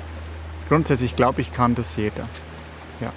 Grundsätzlich 0.69 1.17
glaube 1.17 1.41
ich, 1.41 1.53
kann 1.53 1.75
das 1.75 1.97
jeder. 1.97 2.29
Ja. 3.01 3.13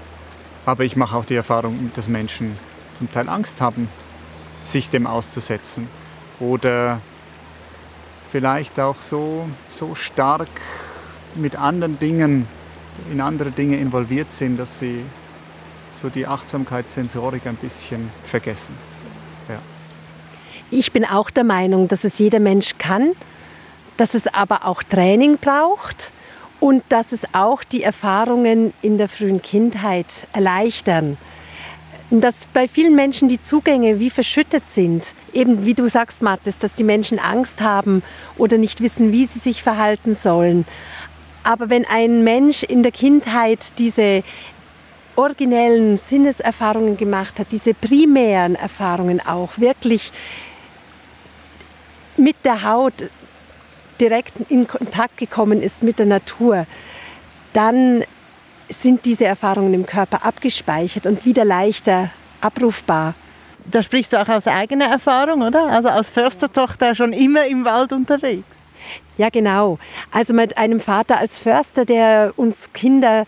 Aber 0.66 0.84
ich 0.84 0.96
mache 0.96 1.16
auch 1.16 1.26
die 1.26 1.36
Erfahrung, 1.36 1.92
dass 1.96 2.08
Menschen 2.08 2.58
zum 2.96 3.12
Teil 3.12 3.30
Angst 3.30 3.62
haben, 3.62 3.90
sich 4.64 4.90
dem 4.90 5.08
auszusetzen. 5.08 5.88
Oder 6.40 7.00
vielleicht 8.32 8.80
auch 8.80 8.98
so, 9.00 9.48
so 9.70 9.96
stark 9.96 10.48
mit 11.36 11.56
anderen 11.56 12.00
Dingen 12.00 12.48
in 13.12 13.22
andere 13.22 13.52
Dinge 13.52 13.78
involviert 13.78 14.34
sind, 14.34 14.58
dass 14.58 14.80
sie 14.80 15.02
so 15.94 16.10
die 16.10 16.28
Achtsamkeitssensorik 16.28 17.48
ein 17.48 17.56
bisschen 17.56 18.12
vergessen. 18.24 18.76
Ja. 19.48 19.60
Ich 20.72 20.92
bin 20.92 21.06
auch 21.06 21.30
der 21.30 21.44
Meinung, 21.44 21.88
dass 21.88 22.04
es 22.04 22.20
jeder 22.20 22.40
Mensch 22.40 22.72
kann, 22.78 23.12
dass 23.98 24.14
es 24.14 24.28
aber 24.28 24.66
auch 24.66 24.84
Training 24.84 25.38
braucht 25.38 26.12
und 26.60 26.84
dass 26.90 27.12
es 27.12 27.22
auch 27.34 27.64
die 27.64 27.84
Erfahrungen 27.84 28.74
in 28.82 28.98
der 28.98 29.08
frühen 29.08 29.42
Kindheit 29.42 30.08
erleichtern. 30.34 31.18
Dass 32.12 32.48
bei 32.54 32.68
vielen 32.68 32.96
Menschen 32.96 33.30
die 33.30 33.42
Zugänge 33.42 34.00
wie 34.00 34.10
verschüttet 34.10 34.64
sind. 34.72 35.14
Eben 35.34 35.66
wie 35.66 35.74
du 35.74 35.90
sagst, 35.90 36.22
Mathis, 36.22 36.60
dass 36.60 36.74
die 36.74 36.84
Menschen 36.84 37.20
Angst 37.20 37.62
haben 37.62 38.04
oder 38.38 38.58
nicht 38.58 38.82
wissen, 38.82 39.12
wie 39.12 39.26
sie 39.26 39.40
sich 39.40 39.64
verhalten 39.64 40.14
sollen. 40.14 40.66
Aber 41.46 41.70
wenn 41.70 41.86
ein 41.86 42.24
Mensch 42.24 42.64
in 42.64 42.82
der 42.82 42.92
Kindheit 42.92 43.60
diese 43.78 44.24
originellen 45.16 46.00
Sinneserfahrungen 46.00 46.98
gemacht 46.98 47.40
hat, 47.40 47.48
diese 47.52 47.76
primären 47.76 48.56
Erfahrungen 48.56 49.22
auch 49.26 49.52
wirklich 49.58 50.12
mit 52.18 52.36
der 52.44 52.64
Haut 52.64 52.96
direkt 54.02 54.34
in 54.50 54.68
Kontakt 54.68 55.18
gekommen 55.18 55.62
ist 55.62 55.84
mit 55.84 56.00
der 56.00 56.08
Natur, 56.08 56.66
dann 57.54 58.04
sind 58.68 59.06
diese 59.06 59.26
Erfahrungen 59.26 59.76
im 59.76 59.86
Körper 59.86 60.26
abgespeichert 60.26 61.06
und 61.06 61.26
wieder 61.26 61.46
leichter 61.46 62.10
abrufbar. 62.42 63.14
Da 63.66 63.84
sprichst 63.84 64.14
du 64.14 64.22
auch 64.22 64.30
aus 64.30 64.48
eigener 64.48 64.86
Erfahrung, 64.86 65.44
oder? 65.44 65.68
Also 65.68 65.90
als 65.90 66.10
Förstertochter 66.10 66.96
schon 66.96 67.14
immer 67.14 67.46
im 67.46 67.64
Wald 67.66 67.94
unterwegs. 67.94 68.65
Ja, 69.18 69.30
genau. 69.30 69.80
Also 70.12 70.34
mit 70.34 70.58
einem 70.58 70.80
Vater 70.80 71.20
als 71.20 71.40
Förster, 71.40 71.86
der 71.86 72.34
uns 72.36 72.74
Kinder 72.74 73.26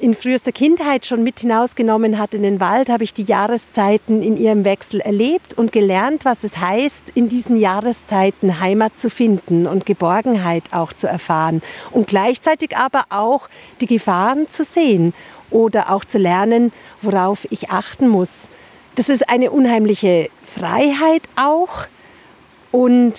in 0.00 0.12
frühester 0.12 0.52
Kindheit 0.52 1.06
schon 1.06 1.22
mit 1.22 1.40
hinausgenommen 1.40 2.18
hat 2.18 2.34
in 2.34 2.42
den 2.42 2.60
Wald, 2.60 2.88
habe 2.88 3.04
ich 3.04 3.14
die 3.14 3.22
Jahreszeiten 3.22 4.22
in 4.22 4.36
ihrem 4.36 4.64
Wechsel 4.64 5.00
erlebt 5.00 5.54
und 5.54 5.72
gelernt, 5.72 6.24
was 6.24 6.44
es 6.44 6.58
heißt, 6.58 7.12
in 7.14 7.28
diesen 7.28 7.56
Jahreszeiten 7.56 8.60
Heimat 8.60 8.98
zu 8.98 9.08
finden 9.08 9.66
und 9.66 9.86
Geborgenheit 9.86 10.64
auch 10.72 10.92
zu 10.92 11.06
erfahren 11.06 11.62
und 11.90 12.08
gleichzeitig 12.08 12.76
aber 12.76 13.04
auch 13.10 13.48
die 13.80 13.86
Gefahren 13.86 14.48
zu 14.48 14.64
sehen 14.64 15.14
oder 15.50 15.90
auch 15.90 16.04
zu 16.04 16.18
lernen, 16.18 16.72
worauf 17.00 17.46
ich 17.50 17.70
achten 17.70 18.08
muss. 18.08 18.48
Das 18.96 19.08
ist 19.08 19.28
eine 19.30 19.52
unheimliche 19.52 20.28
Freiheit 20.44 21.22
auch 21.36 21.86
und 22.72 23.14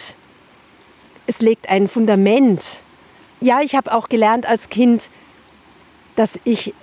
es 1.27 1.41
legt 1.41 1.69
ein 1.69 1.87
Fundament. 1.87 2.63
Ja, 3.41 3.61
ich 3.61 3.75
habe 3.75 3.93
auch 3.93 4.09
gelernt 4.09 4.45
als 4.45 4.69
Kind, 4.69 5.09
dass 6.15 6.39
ich 6.43 6.73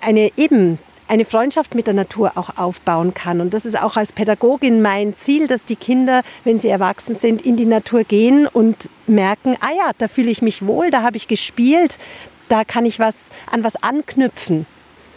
eine 0.00 0.32
eben 0.36 0.78
eine 1.06 1.24
Freundschaft 1.24 1.74
mit 1.74 1.86
der 1.86 1.94
Natur 1.94 2.32
auch 2.34 2.56
aufbauen 2.56 3.12
kann. 3.12 3.40
Und 3.40 3.52
das 3.52 3.66
ist 3.66 3.78
auch 3.80 3.96
als 3.96 4.12
Pädagogin 4.12 4.80
mein 4.80 5.14
Ziel, 5.14 5.46
dass 5.46 5.64
die 5.64 5.76
Kinder, 5.76 6.22
wenn 6.44 6.58
sie 6.58 6.68
erwachsen 6.68 7.18
sind, 7.18 7.42
in 7.42 7.56
die 7.56 7.66
Natur 7.66 8.04
gehen 8.04 8.46
und 8.46 8.88
merken, 9.06 9.56
ah 9.60 9.72
ja, 9.76 9.90
da 9.98 10.08
fühle 10.08 10.30
ich 10.30 10.40
mich 10.40 10.66
wohl, 10.66 10.90
da 10.90 11.02
habe 11.02 11.18
ich 11.18 11.28
gespielt, 11.28 11.98
da 12.48 12.64
kann 12.64 12.86
ich 12.86 12.98
was 12.98 13.16
an 13.50 13.62
was 13.64 13.76
anknüpfen 13.76 14.66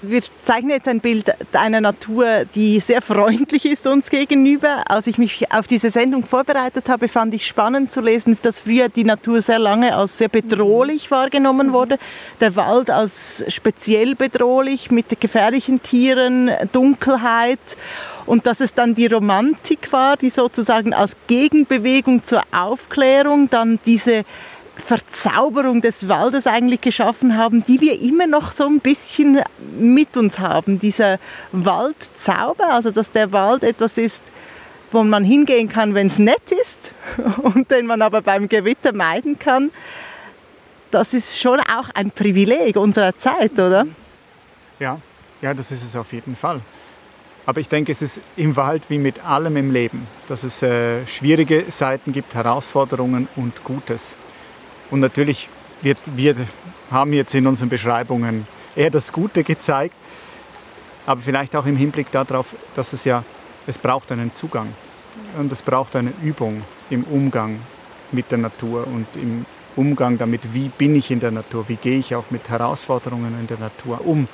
wir 0.02 0.22
zeichnen 0.44 0.72
jetzt 0.72 0.88
ein 0.88 1.00
Bild 1.00 1.34
einer 1.54 1.82
Natur, 1.82 2.46
die 2.54 2.80
sehr 2.80 3.02
freundlich 3.02 3.66
ist 3.66 3.88
uns 3.88 4.10
gegenüber. 4.10 4.84
Als 4.88 5.08
ich 5.08 5.18
mich 5.18 5.52
auf 5.52 5.68
diese 5.68 5.90
Sendung 5.90 6.24
vorbereitet 6.24 6.90
habe, 6.90 7.08
fand 7.08 7.34
ich 7.34 7.48
spannend 7.48 7.92
zu 7.92 8.02
lesen, 8.02 8.38
dass 8.42 8.60
früher 8.60 8.90
die 8.90 9.04
Natur 9.04 9.42
sehr 9.42 9.60
lange 9.60 9.96
als 9.96 10.18
sehr 10.18 10.30
bedrohlich 10.30 11.10
wahrgenommen 11.10 11.74
wurde. 11.74 11.98
Der 12.40 12.56
Wald 12.56 12.90
als 12.90 13.44
speziell 13.48 14.16
bedrohlich 14.16 14.92
mit 14.92 15.20
gefährlichen 15.20 15.82
Tieren, 15.82 16.52
Dunkelheit 16.72 17.78
und 18.26 18.46
dass 18.46 18.60
es 18.60 18.74
dann 18.74 18.94
die 18.94 19.08
Romantik 19.08 19.92
war, 19.92 20.18
die 20.18 20.30
sozusagen 20.30 20.94
als 20.94 21.14
Gegenbewegung 21.28 22.24
zur 22.24 22.42
Aufklärung 22.52 23.50
dann 23.50 23.80
diese 23.86 24.24
Verzauberung 24.78 25.82
des 25.82 26.08
Waldes 26.08 26.48
eigentlich 26.48 26.82
geschaffen 26.82 27.38
haben, 27.38 27.64
die 27.64 27.82
wir 27.82 28.02
immer 28.02 28.28
noch 28.28 28.52
so 28.52 28.66
ein 28.66 28.80
bisschen 28.80 29.42
mit 29.78 30.16
uns 30.18 30.40
haben. 30.40 30.80
Dieser 30.80 31.20
Waldzauber, 31.52 32.74
also 32.74 32.92
dass 32.92 33.12
der 33.12 33.32
Wald 33.32 33.64
etwas 33.64 33.98
ist, 33.98 34.32
wo 34.92 35.04
man 35.04 35.24
hingehen 35.24 35.68
kann, 35.68 35.94
wenn 35.94 36.08
es 36.08 36.20
nett 36.20 36.52
ist 36.62 36.94
und 37.44 37.72
den 37.72 37.86
man 37.86 38.02
aber 38.02 38.22
beim 38.22 38.48
Gewitter 38.48 38.94
meiden 38.94 39.38
kann. 39.38 39.72
Das 40.92 41.14
ist 41.14 41.40
schon 41.40 41.60
auch 41.60 41.90
ein 41.94 42.12
Privileg 42.12 42.78
unserer 42.78 43.18
Zeit, 43.18 43.54
oder? 43.54 43.86
Ja, 44.80 45.00
ja, 45.42 45.54
das 45.54 45.72
ist 45.72 45.84
es 45.84 45.96
auf 45.96 46.14
jeden 46.14 46.36
Fall. 46.36 46.62
Aber 47.46 47.60
ich 47.60 47.70
denke, 47.70 47.92
es 47.92 48.02
ist 48.02 48.20
im 48.36 48.56
Wald 48.56 48.90
wie 48.90 48.98
mit 48.98 49.24
allem 49.26 49.56
im 49.58 49.72
Leben, 49.72 50.08
dass 50.28 50.44
es 50.44 50.62
äh, 50.62 51.06
schwierige 51.08 51.66
Seiten 51.70 52.12
gibt, 52.12 52.36
Herausforderungen 52.36 53.28
und 53.36 53.64
Gutes. 53.64 54.16
Und 54.90 55.00
natürlich, 55.02 55.50
wird, 55.82 55.98
wir 56.16 56.36
haben 56.90 57.14
jetzt 57.14 57.36
in 57.36 57.46
unseren 57.48 57.70
Beschreibungen 57.70 58.48
eher 58.76 58.90
das 58.90 59.12
Gute 59.12 59.44
gezeigt, 59.44 59.94
aber 61.06 61.22
vielleicht 61.22 61.56
auch 61.56 61.66
im 61.66 61.78
Hinblick 61.78 62.12
darauf, 62.12 62.56
dass 62.76 62.94
es 62.94 63.06
ja, 63.06 63.24
es 63.66 63.78
braucht 63.78 64.12
einen 64.12 64.34
Zugang 64.34 64.68
und 65.38 65.52
es 65.52 65.62
braucht 65.62 65.96
eine 65.96 66.14
Übung 66.24 66.64
im 66.90 67.04
Umgang 67.04 67.60
mit 68.12 68.32
der 68.32 68.38
Natur 68.38 68.88
und 68.88 69.08
im 69.16 69.46
Umgang 69.76 70.18
damit, 70.18 70.54
wie 70.54 70.70
bin 70.70 70.96
ich 70.96 71.12
in 71.12 71.20
der 71.20 71.32
Natur, 71.32 71.66
wie 71.68 71.76
gehe 71.76 72.00
ich 72.00 72.16
auch 72.16 72.26
mit 72.32 72.50
Herausforderungen 72.50 73.40
in 73.40 73.48
der 73.48 73.60
Natur 73.60 74.06
um. 74.06 74.28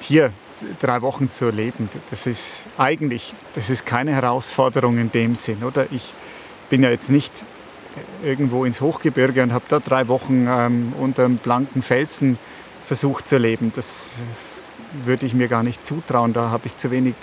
Hier 0.00 0.32
drei 0.80 1.02
Wochen 1.02 1.30
zu 1.30 1.46
erleben, 1.46 1.88
das 2.10 2.26
ist 2.26 2.64
eigentlich, 2.78 3.34
das 3.54 3.70
ist 3.70 3.84
keine 3.84 4.12
Herausforderung 4.12 4.98
in 4.98 5.12
dem 5.12 5.36
Sinn, 5.36 5.62
oder? 5.62 5.86
Ich 5.90 6.14
bin 6.70 6.82
ja 6.82 6.90
jetzt 6.90 7.10
nicht 7.10 7.32
irgendwo 8.22 8.64
ins 8.64 8.80
Hochgebirge 8.80 9.42
und 9.42 9.52
habe 9.52 9.64
da 9.68 9.78
drei 9.80 10.08
Wochen 10.08 10.46
ähm, 10.48 10.92
unter 10.98 11.24
einem 11.24 11.38
blanken 11.38 11.82
Felsen 11.82 12.38
versucht 12.86 13.28
zu 13.28 13.38
leben. 13.38 13.72
Das 13.74 14.12
würde 15.04 15.26
ich 15.26 15.34
mir 15.34 15.48
gar 15.48 15.62
nicht 15.62 15.84
zutrauen. 15.84 16.32
Da 16.32 16.50
habe 16.50 16.66
ich 16.66 16.76
zu 16.76 16.90
wenig, 16.90 17.14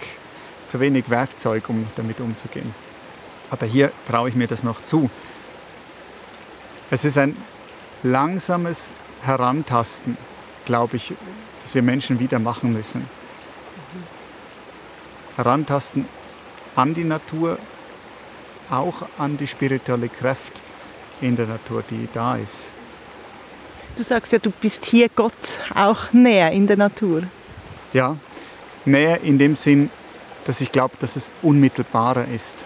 zu 0.68 0.80
wenig 0.80 1.10
Werkzeug, 1.10 1.70
um 1.70 1.88
damit 1.96 2.20
umzugehen. 2.20 2.74
Aber 3.50 3.66
hier 3.66 3.92
traue 4.08 4.30
ich 4.30 4.36
mir 4.36 4.48
das 4.48 4.64
noch 4.64 4.84
zu. 4.84 5.10
Es 6.90 7.06
ist 7.06 7.18
ein 7.18 7.36
langsames 8.04 8.94
Herantasten, 9.24 10.18
glaube 10.66 10.98
ich, 10.98 11.14
das 11.62 11.74
wir 11.76 11.82
Menschen 11.82 12.20
wieder 12.20 12.40
machen 12.40 12.74
müssen. 12.74 13.08
Herantasten 15.38 16.06
an 16.76 16.94
die 16.94 17.04
Natur, 17.04 17.58
auch 18.70 19.04
an 19.18 19.38
die 19.38 19.48
spirituelle 19.48 20.10
Kraft 20.10 20.63
in 21.22 21.36
der 21.36 21.48
Natur, 21.48 21.84
die 21.90 22.08
da 22.14 22.36
ist. 22.36 22.72
Du 23.96 24.04
sagst 24.04 24.32
ja, 24.32 24.40
du 24.40 24.50
bist 24.50 24.86
hier 24.86 25.08
Gott 25.10 25.60
auch 25.76 26.12
näher 26.14 26.52
in 26.52 26.66
der 26.66 26.78
Natur. 26.78 27.24
Ja, 27.94 28.18
näher 28.86 29.22
in 29.22 29.38
dem 29.38 29.56
Sinn, 29.56 29.90
dass 30.46 30.62
ich 30.62 30.72
glaube, 30.72 30.96
dass 31.00 31.16
es 31.16 31.32
unmittelbarer 31.42 32.28
ist. 32.28 32.66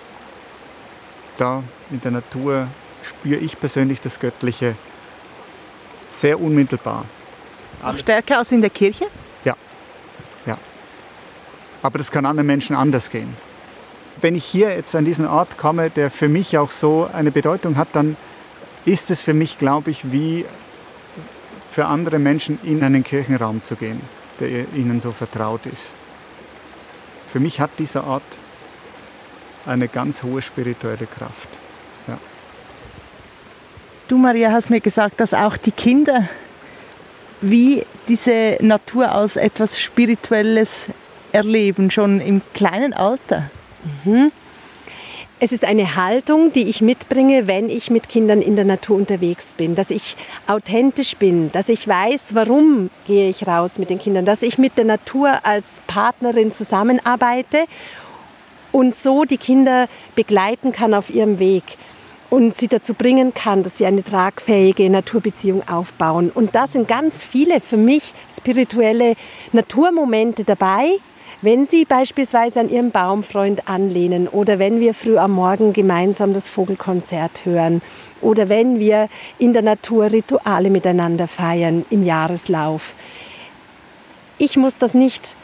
Da 1.38 1.64
in 1.92 2.02
der 2.02 2.12
Natur 2.12 2.68
spüre 3.04 3.40
ich 3.40 3.60
persönlich 3.60 4.00
das 4.02 4.20
Göttliche 4.20 4.76
sehr 6.08 6.40
unmittelbar. 6.40 7.06
Auch 7.84 7.98
stärker 7.98 8.40
als 8.40 8.52
in 8.52 8.62
der 8.62 8.70
Kirche? 8.70 9.08
Ja, 9.44 9.56
ja. 10.46 10.58
Aber 11.84 11.98
das 11.98 12.10
kann 12.10 12.26
anderen 12.26 12.48
Menschen 12.48 12.76
anders 12.76 13.10
gehen. 13.10 13.36
Wenn 14.20 14.36
ich 14.36 14.46
hier 14.46 14.70
jetzt 14.70 14.96
an 14.96 15.06
diesen 15.06 15.28
Ort 15.28 15.58
komme, 15.58 15.90
der 15.90 16.10
für 16.10 16.28
mich 16.28 16.58
auch 16.58 16.72
so 16.72 17.08
eine 17.14 17.32
Bedeutung 17.32 17.76
hat, 17.76 17.90
dann 17.94 18.18
ist 18.88 19.12
es 19.12 19.20
für 19.20 19.34
mich, 19.34 19.60
glaube 19.60 19.92
ich, 19.92 20.14
wie 20.14 20.46
für 21.72 21.86
andere 21.86 22.20
Menschen 22.20 22.58
in 22.64 22.82
einen 22.84 23.04
Kirchenraum 23.04 23.62
zu 23.62 23.76
gehen, 23.76 24.00
der 24.40 24.50
ihnen 24.74 25.02
so 25.02 25.12
vertraut 25.12 25.66
ist. 25.66 25.92
Für 27.32 27.42
mich 27.42 27.60
hat 27.60 27.70
dieser 27.80 28.08
Ort 28.08 28.24
eine 29.66 29.90
ganz 29.90 30.24
hohe 30.24 30.42
spirituelle 30.42 31.06
Kraft. 31.06 31.50
Ja. 32.08 32.18
Du, 34.08 34.18
Maria, 34.18 34.52
hast 34.52 34.70
mir 34.70 34.80
gesagt, 34.80 35.20
dass 35.20 35.34
auch 35.34 35.58
die 35.58 35.72
Kinder 35.72 36.30
wie 37.42 37.86
diese 38.08 38.58
Natur 38.62 39.12
als 39.12 39.36
etwas 39.36 39.80
Spirituelles 39.80 40.88
erleben, 41.34 41.92
schon 41.92 42.22
im 42.22 42.42
kleinen 42.54 42.94
Alter. 42.94 43.52
Mhm. 44.06 44.32
Es 45.40 45.52
ist 45.52 45.66
eine 45.66 45.96
Haltung, 45.96 46.52
die 46.52 46.64
ich 46.64 46.82
mitbringe, 46.82 47.46
wenn 47.46 47.70
ich 47.70 47.92
mit 47.92 48.10
Kindern 48.10 48.42
in 48.42 48.56
der 48.56 48.66
Natur 48.66 48.96
unterwegs 48.98 49.46
bin, 49.56 49.76
dass 49.76 49.92
ich 49.92 50.18
authentisch 50.48 51.16
bin, 51.16 51.52
dass 51.52 51.70
ich 51.70 51.88
weiß, 51.88 52.34
warum 52.34 52.90
gehe 53.06 53.30
ich 53.30 53.46
raus 53.46 53.78
mit 53.78 53.92
den 53.92 54.00
Kindern, 54.00 54.26
dass 54.26 54.42
ich 54.42 54.58
mit 54.58 54.80
der 54.80 54.86
Natur 54.86 55.46
als 55.46 55.84
Partnerin 55.86 56.52
zusammenarbeite 56.52 57.66
und 58.72 58.96
so 58.96 59.26
die 59.26 59.38
Kinder 59.38 59.88
begleiten 60.16 60.72
kann 60.72 60.96
auf 60.96 61.12
ihrem 61.12 61.38
Weg 61.38 61.64
und 62.32 62.56
sie 62.56 62.68
dazu 62.68 62.96
bringen 62.96 63.36
kann, 63.36 63.62
dass 63.62 63.78
sie 63.78 63.86
eine 63.86 64.04
tragfähige 64.04 64.90
Naturbeziehung 64.90 65.62
aufbauen. 65.70 66.32
Und 66.34 66.56
da 66.56 66.66
sind 66.66 66.88
ganz 66.88 67.28
viele 67.28 67.62
für 67.62 67.78
mich 67.78 68.12
spirituelle 68.36 69.14
Naturmomente 69.54 70.44
dabei, 70.44 70.98
wenn 71.42 71.66
Sie 71.66 71.86
beispielsweise 71.86 72.60
an 72.60 72.70
Ihrem 72.70 72.92
Baumfreund 72.92 73.70
anlehnen 73.70 74.28
oder 74.28 74.58
wenn 74.58 74.80
wir 74.80 74.94
früh 74.94 75.18
am 75.18 75.32
Morgen 75.32 75.74
gemeinsam 75.74 76.34
das 76.34 76.50
Vogelkonzert 76.50 77.46
hören 77.46 77.82
oder 78.22 78.50
wenn 78.50 78.80
wir 78.80 79.08
in 79.38 79.54
der 79.54 79.62
Natur 79.62 80.12
Rituale 80.12 80.70
miteinander 80.70 81.28
feiern 81.28 81.86
im 81.92 82.04
Jahreslauf. 82.04 82.96
Ich 84.40 84.58
muss 84.58 84.78
das 84.78 84.94
nicht 84.94 85.36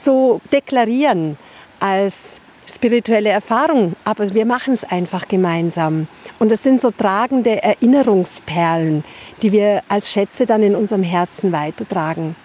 so 0.00 0.40
deklarieren 0.52 1.36
als 1.80 2.40
spirituelle 2.72 3.30
Erfahrung, 3.30 3.94
aber 4.04 4.32
wir 4.34 4.44
machen 4.44 4.74
es 4.74 4.84
einfach 4.84 5.26
gemeinsam. 5.26 6.06
Und 6.38 6.52
es 6.52 6.62
sind 6.62 6.80
so 6.80 6.90
tragende 6.90 7.62
Erinnerungsperlen, 7.62 9.02
die 9.42 9.50
wir 9.50 9.82
als 9.88 10.12
Schätze 10.12 10.46
dann 10.46 10.62
in 10.62 10.76
unserem 10.76 11.02
Herzen 11.02 11.50
weitertragen. 11.50 12.36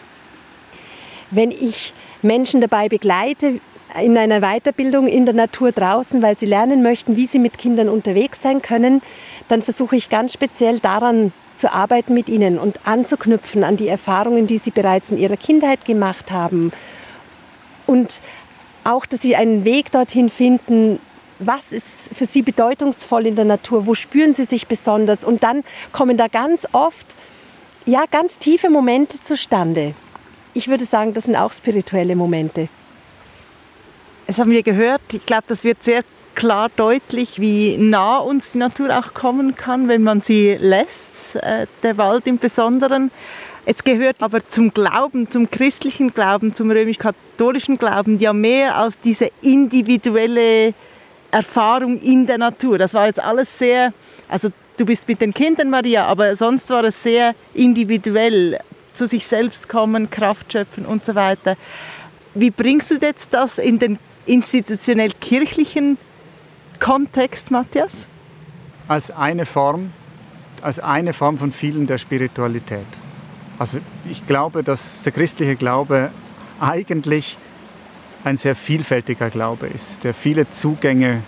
Wenn 1.30 1.52
ich 1.52 1.94
Menschen 2.24 2.62
dabei 2.62 2.90
begleite 2.90 3.60
in 4.02 4.18
einer 4.18 4.42
Weiterbildung 4.42 5.08
in 5.08 5.26
der 5.26 5.36
Natur 5.36 5.72
draußen, 5.72 6.22
weil 6.22 6.38
sie 6.38 6.46
lernen 6.46 6.82
möchten, 6.82 7.16
wie 7.16 7.28
sie 7.28 7.40
mit 7.40 7.58
Kindern 7.58 7.90
unterwegs 7.90 8.42
sein 8.42 8.62
können, 8.62 9.02
dann 9.50 9.62
versuche 9.62 9.96
ich 9.96 10.10
ganz 10.10 10.34
speziell 10.34 10.80
daran 10.80 11.32
zu 11.54 11.72
arbeiten 11.72 12.14
mit 12.14 12.30
ihnen 12.30 12.58
und 12.58 12.80
anzuknüpfen 12.86 13.64
an 13.64 13.78
die 13.78 13.88
Erfahrungen, 13.88 14.48
die 14.48 14.58
sie 14.58 14.72
bereits 14.72 15.12
in 15.12 15.20
ihrer 15.20 15.38
Kindheit 15.38 15.86
gemacht 15.86 16.32
haben. 16.32 16.72
Und 17.86 18.22
auch, 18.84 19.06
dass 19.06 19.22
sie 19.22 19.36
einen 19.36 19.64
Weg 19.64 19.92
dorthin 19.92 20.30
finden, 20.30 21.00
was 21.40 21.72
ist 21.72 22.10
für 22.14 22.26
sie 22.26 22.42
bedeutungsvoll 22.42 23.28
in 23.28 23.36
der 23.36 23.46
Natur, 23.46 23.86
wo 23.86 23.94
spüren 23.94 24.34
sie 24.34 24.46
sich 24.46 24.68
besonders. 24.68 25.24
Und 25.24 25.44
dann 25.44 25.64
kommen 25.92 26.18
da 26.18 26.28
ganz 26.28 26.68
oft 26.72 27.16
ja, 27.86 28.06
ganz 28.10 28.38
tiefe 28.40 28.70
Momente 28.70 29.22
zustande 29.22 29.94
ich 30.54 30.68
würde 30.68 30.86
sagen, 30.86 31.14
das 31.14 31.26
sind 31.26 31.36
auch 31.36 31.52
spirituelle 31.52 32.16
Momente. 32.16 32.70
Es 34.28 34.40
haben 34.40 34.52
wir 34.52 34.64
gehört, 34.64 35.02
ich 35.12 35.26
glaube, 35.26 35.44
das 35.48 35.64
wird 35.64 35.84
sehr 35.84 36.04
klar 36.36 36.70
deutlich, 36.76 37.40
wie 37.40 37.78
nah 37.78 38.18
uns 38.18 38.54
die 38.54 38.58
Natur 38.58 38.98
auch 38.98 39.14
kommen 39.14 39.56
kann, 39.56 39.88
wenn 39.88 40.04
man 40.04 40.22
sie 40.22 40.58
lässt, 40.60 41.36
äh, 41.36 41.68
der 41.84 41.98
Wald 41.98 42.28
im 42.28 42.38
Besonderen. 42.38 43.12
Es 43.66 43.84
gehört 43.84 44.18
aber 44.22 44.46
zum 44.48 44.74
Glauben, 44.74 45.30
zum 45.30 45.50
christlichen 45.50 46.14
Glauben, 46.14 46.54
zum 46.54 46.70
römisch-katholischen 46.70 47.78
Glauben 47.78 48.20
ja 48.20 48.34
mehr 48.34 48.76
als 48.76 49.00
diese 49.00 49.30
individuelle 49.42 50.74
Erfahrung 51.32 52.00
in 52.02 52.26
der 52.28 52.38
Natur. 52.38 52.78
Das 52.78 52.94
war 52.94 53.08
jetzt 53.08 53.22
alles 53.22 53.58
sehr, 53.58 53.94
also 54.28 54.50
du 54.78 54.86
bist 54.86 55.08
mit 55.08 55.22
den 55.22 55.34
Kindern, 55.34 55.70
Maria, 55.70 56.06
aber 56.06 56.36
sonst 56.36 56.70
war 56.72 56.84
es 56.84 57.02
sehr 57.02 57.36
individuell, 57.54 58.60
zu 58.94 59.08
sich 59.08 59.26
selbst 59.26 59.70
kommen, 59.70 60.10
Kraft 60.10 60.52
schöpfen 60.52 60.86
und 60.86 61.04
so 61.06 61.16
weiter. 61.16 61.56
Wie 62.34 62.52
bringst 62.52 62.92
du 62.92 62.96
jetzt 62.96 63.34
das 63.34 63.58
in 63.58 63.80
den 63.80 64.00
institutionell 64.26 65.12
kirchlichen 65.20 65.98
Kontext, 66.80 67.52
Matthias? 67.52 68.08
Als 68.88 69.12
eine 69.12 69.46
Form, 69.46 69.92
als 70.62 70.80
eine 70.80 71.14
Form 71.14 71.38
von 71.38 71.52
vielen 71.52 71.88
der 71.88 71.98
Spiritualität. 71.98 72.86
Also 73.60 73.80
ich 74.10 74.26
glaube, 74.26 74.64
dass 74.64 75.04
der 75.04 75.12
christliche 75.12 75.56
Glaube 75.56 76.12
eigentlich 76.60 77.38
ein 78.24 78.38
sehr 78.38 78.56
vielfältiger 78.56 79.30
Glaube 79.30 79.68
ist, 79.68 80.04
der 80.04 80.14
viele 80.14 80.50
Zugänge 80.50 81.22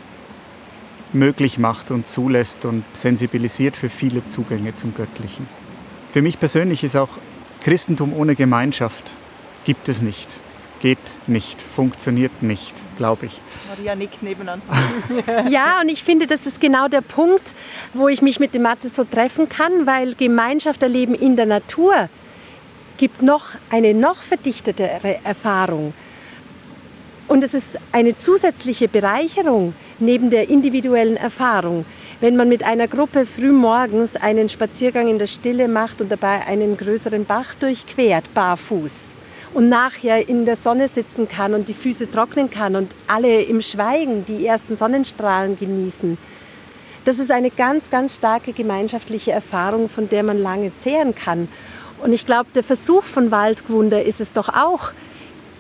möglich 1.14 1.58
macht 1.58 1.92
und 1.92 2.08
zulässt 2.08 2.66
und 2.66 2.84
sensibilisiert 2.94 3.76
für 3.76 3.90
viele 3.90 4.26
Zugänge 4.28 4.76
zum 4.76 4.94
Göttlichen. 4.96 5.48
Für 6.14 6.22
mich 6.22 6.40
persönlich 6.40 6.84
ist 6.84 6.96
auch 6.96 7.10
Christentum 7.66 8.14
ohne 8.14 8.36
Gemeinschaft 8.36 9.16
gibt 9.66 9.90
es 9.90 10.00
nicht, 10.00 10.28
geht 10.84 11.00
nicht, 11.26 11.60
funktioniert 11.60 12.44
nicht, 12.44 12.76
glaube 12.96 13.26
ich. 13.26 13.42
Maria 13.68 13.96
nickt 13.96 14.22
nebenan. 14.22 14.62
ja, 15.50 15.82
und 15.82 15.90
ich 15.90 16.04
finde, 16.04 16.28
das 16.28 16.46
ist 16.46 16.62
genau 16.62 16.88
der 16.88 17.02
Punkt, 17.02 17.56
wo 17.96 18.08
ich 18.08 18.22
mich 18.22 18.40
mit 18.40 18.54
dem 18.54 18.62
Mathe 18.62 18.90
so 18.90 19.04
treffen 19.04 19.50
kann, 19.50 19.88
weil 19.88 20.14
Gemeinschaft 20.14 20.84
erleben 20.84 21.16
in 21.16 21.38
der 21.38 21.48
Natur 21.48 22.08
gibt 23.00 23.24
noch 23.24 23.56
eine 23.72 23.96
noch 23.96 24.22
verdichtetere 24.22 25.18
Erfahrung. 25.24 25.96
Und 27.28 27.44
es 27.44 27.56
ist 27.56 27.80
eine 27.92 28.16
zusätzliche 28.16 28.88
Bereicherung 28.88 29.74
neben 29.98 30.30
der 30.30 30.50
individuellen 30.50 31.18
Erfahrung. 31.18 31.88
Wenn 32.26 32.38
man 32.38 32.50
mit 32.50 32.64
einer 32.64 32.88
Gruppe 32.88 33.28
früh 33.28 33.52
morgens 33.52 34.16
einen 34.16 34.50
Spaziergang 34.50 35.08
in 35.08 35.20
der 35.20 35.28
Stille 35.28 35.68
macht 35.68 36.02
und 36.02 36.12
dabei 36.12 36.44
einen 36.48 36.76
größeren 36.76 37.24
Bach 37.24 37.54
durchquert, 37.54 38.34
barfuß, 38.34 38.94
und 39.54 39.70
nachher 39.70 40.28
in 40.28 40.44
der 40.44 40.56
Sonne 40.58 40.88
sitzen 40.88 41.30
kann 41.30 41.54
und 41.54 41.70
die 41.70 41.76
Füße 41.76 42.10
trocknen 42.10 42.50
kann 42.50 42.76
und 42.76 42.92
alle 43.06 43.44
im 43.44 43.62
Schweigen 43.62 44.26
die 44.26 44.44
ersten 44.44 44.76
Sonnenstrahlen 44.76 45.60
genießen, 45.60 46.18
das 47.04 47.20
ist 47.20 47.30
eine 47.30 47.52
ganz, 47.52 47.92
ganz 47.92 48.16
starke 48.16 48.54
gemeinschaftliche 48.54 49.32
Erfahrung, 49.32 49.88
von 49.88 50.10
der 50.10 50.24
man 50.24 50.42
lange 50.42 50.72
zehren 50.82 51.14
kann. 51.14 51.48
Und 52.02 52.12
ich 52.12 52.26
glaube, 52.26 52.50
der 52.56 52.64
Versuch 52.64 53.04
von 53.04 53.30
Waldgwunder 53.30 54.04
ist 54.04 54.20
es 54.20 54.34
doch 54.34 54.50
auch, 54.50 54.94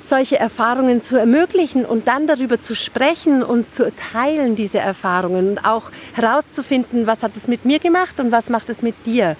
solche 0.07 0.37
Erfahrungen 0.39 1.01
zu 1.01 1.17
ermöglichen 1.17 1.85
und 1.85 2.07
dann 2.07 2.27
darüber 2.27 2.61
zu 2.61 2.75
sprechen 2.75 3.43
und 3.43 3.73
zu 3.73 3.91
teilen, 3.95 4.55
diese 4.55 4.79
Erfahrungen 4.79 5.49
und 5.49 5.65
auch 5.65 5.91
herauszufinden, 6.13 7.07
was 7.07 7.23
hat 7.23 7.35
es 7.35 7.47
mit 7.47 7.65
mir 7.65 7.79
gemacht 7.79 8.19
und 8.19 8.31
was 8.31 8.49
macht 8.49 8.69
es 8.69 8.81
mit 8.81 9.05
dir. 9.05 9.35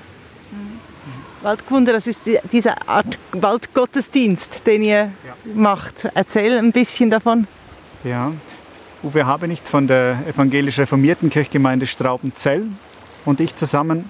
Waldgwunder, 1.42 1.94
das 1.94 2.08
ist 2.08 2.26
die, 2.26 2.40
diese 2.52 2.88
Art 2.88 3.20
Waldgottesdienst, 3.32 4.66
den 4.66 4.82
ihr 4.82 4.96
ja. 4.96 5.12
macht. 5.54 6.08
Erzähl 6.16 6.58
ein 6.58 6.72
bisschen 6.72 7.12
davon. 7.12 7.48
Ja, 8.04 8.32
Uwe 9.04 9.28
Habenicht 9.28 9.68
von 9.68 9.86
der 9.86 10.18
evangelisch 10.28 10.80
reformierten 10.80 11.30
Kirchgemeinde 11.30 11.86
Straubenzell 11.86 12.66
und 13.26 13.40
ich 13.40 13.56
zusammen 13.56 14.10